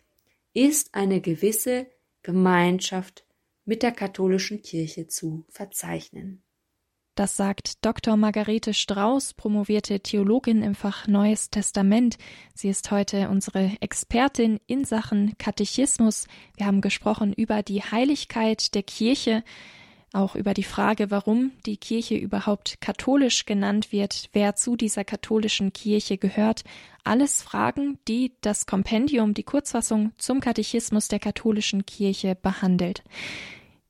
ist 0.54 0.94
eine 0.94 1.20
gewisse 1.20 1.87
Gemeinschaft 2.22 3.26
mit 3.66 3.82
der 3.82 3.92
katholischen 3.92 4.62
Kirche 4.62 5.06
zu 5.06 5.44
verzeichnen. 5.48 6.42
Das 7.16 7.35
sagt 7.35 7.83
Dr. 7.83 8.18
Margarete 8.18 8.74
Strauß, 8.74 9.33
promovierte 9.33 10.00
Theologin 10.00 10.62
im 10.62 10.74
Fach 10.74 11.07
Neues 11.07 11.48
Testament. 11.48 12.18
Sie 12.52 12.68
ist 12.68 12.90
heute 12.90 13.31
unsere 13.31 13.72
Expertin 13.81 14.61
in 14.66 14.85
Sachen 14.85 15.33
Katechismus. 15.38 16.26
Wir 16.59 16.66
haben 16.66 16.83
gesprochen 16.83 17.33
über 17.33 17.62
die 17.62 17.81
Heiligkeit 17.81 18.74
der 18.74 18.83
Kirche, 18.83 19.44
auch 20.12 20.35
über 20.35 20.52
die 20.52 20.62
Frage, 20.62 21.11
warum 21.11 21.52
die 21.64 21.79
Kirche 21.79 22.16
überhaupt 22.16 22.83
katholisch 22.83 23.46
genannt 23.46 23.92
wird, 23.92 24.29
wer 24.35 24.55
zu 24.55 24.76
dieser 24.76 25.05
katholischen 25.05 25.72
Kirche 25.72 26.18
gehört. 26.18 26.64
Alles 27.02 27.42
Fragen, 27.42 27.98
die 28.09 28.33
das 28.42 28.66
Kompendium, 28.66 29.33
die 29.33 29.42
Kurzfassung 29.42 30.12
zum 30.18 30.40
Katechismus 30.40 31.09
der 31.09 31.18
katholischen 31.18 31.87
Kirche 31.87 32.35
behandelt. 32.35 33.02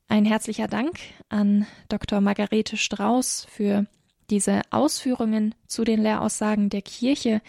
Ein 0.08 0.24
herzlicher 0.24 0.68
Dank 0.68 0.98
an 1.28 1.66
Dr. 1.88 2.20
Margarete 2.20 2.76
Strauß 2.76 3.46
für 3.50 3.86
Diese 4.30 4.62
Ausführungen 4.70 5.54
zu 5.66 5.84
den 5.84 6.02
Lehraussagen 6.02 6.70
der 6.70 6.82
Kirche, 6.82 7.42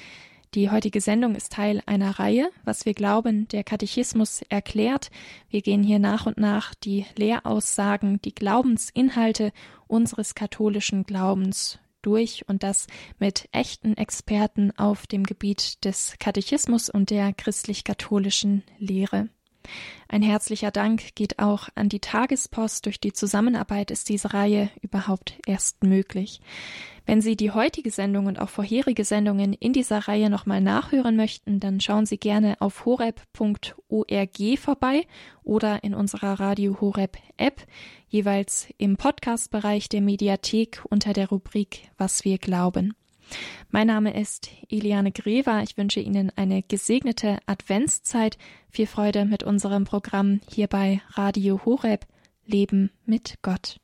die 0.54 0.72
heutige 0.72 1.02
Sendung 1.02 1.36
ist 1.36 1.52
Teil 1.52 1.84
einer 1.86 2.20
Reihe, 2.20 2.50
was 2.64 2.86
wir 2.86 2.94
glauben, 2.94 3.48
der 3.50 3.64
Katechismus 3.64 4.42
erklärt. 4.50 5.12
Wir 5.50 5.62
gehen 5.62 5.84
hier 5.84 6.00
nach 6.00 6.26
und 6.26 6.38
nach 6.38 6.74
die 6.74 7.06
Lehraussagen, 7.16 8.22
die 8.22 8.34
Glaubensinhalte 8.34 9.52
unseres 9.88 10.36
katholischen 10.36 11.04
Glaubens 11.04 11.80
durch 12.02 12.48
und 12.48 12.64
das 12.64 12.88
mit 13.20 13.50
echten 13.52 13.98
Experten 13.98 14.72
auf 14.78 15.06
dem 15.06 15.26
Gebiet 15.26 15.84
des 15.84 16.16
Katechismus 16.18 16.90
und 16.90 17.10
der 17.10 17.34
christlich-katholischen 17.34 18.64
Lehre. 18.80 19.30
Ein 20.08 20.22
herzlicher 20.22 20.72
Dank 20.72 21.16
geht 21.16 21.40
auch 21.40 21.70
an 21.76 21.90
die 21.90 22.00
Tagespost. 22.00 22.86
Durch 22.86 23.00
die 23.00 23.14
Zusammenarbeit 23.14 23.92
ist 23.92 24.10
diese 24.10 24.34
Reihe 24.34 24.70
überhaupt 24.82 25.40
erst 25.46 25.84
möglich. 25.84 26.42
Wenn 27.06 27.22
Sie 27.22 27.38
die 27.38 27.52
heutige 27.52 27.90
Sendung 27.90 28.26
und 28.26 28.38
auch 28.38 28.50
vorherige 28.50 29.06
Sendungen 29.06 29.54
in 29.54 29.72
dieser 29.72 30.10
Reihe 30.10 30.30
nochmal 30.30 30.60
nachhören 30.60 31.16
möchten, 31.16 31.62
dann 31.62 31.80
schauen 31.80 32.06
Sie 32.06 32.18
gerne 32.18 32.58
auf 32.60 32.86
horeb.org 32.86 34.60
vorbei 34.60 35.08
oder 35.44 35.84
in 35.86 35.94
unserer 35.94 36.40
Radio 36.40 36.82
Horeb 36.82 37.18
App, 37.38 37.66
jeweils 38.10 38.68
im 38.78 38.98
Podcast-Bereich 38.98 39.88
der 39.88 40.02
Mediathek 40.02 40.84
unter 40.90 41.14
der 41.14 41.30
Rubrik 41.30 41.90
Was 41.98 42.26
wir 42.26 42.38
glauben. 42.40 42.94
Mein 43.70 43.88
Name 43.88 44.20
ist 44.20 44.50
Eliane 44.70 45.12
Greva. 45.12 45.62
Ich 45.62 45.78
wünsche 45.78 46.00
Ihnen 46.00 46.32
eine 46.36 46.64
gesegnete 46.64 47.40
Adventszeit. 47.46 48.38
Viel 48.70 48.88
Freude 48.88 49.26
mit 49.26 49.44
unserem 49.44 49.84
Programm 49.84 50.42
hier 50.50 50.68
bei 50.68 51.02
Radio 51.12 51.62
Horeb 51.66 52.06
Leben 52.46 52.92
mit 53.06 53.36
Gott. 53.42 53.80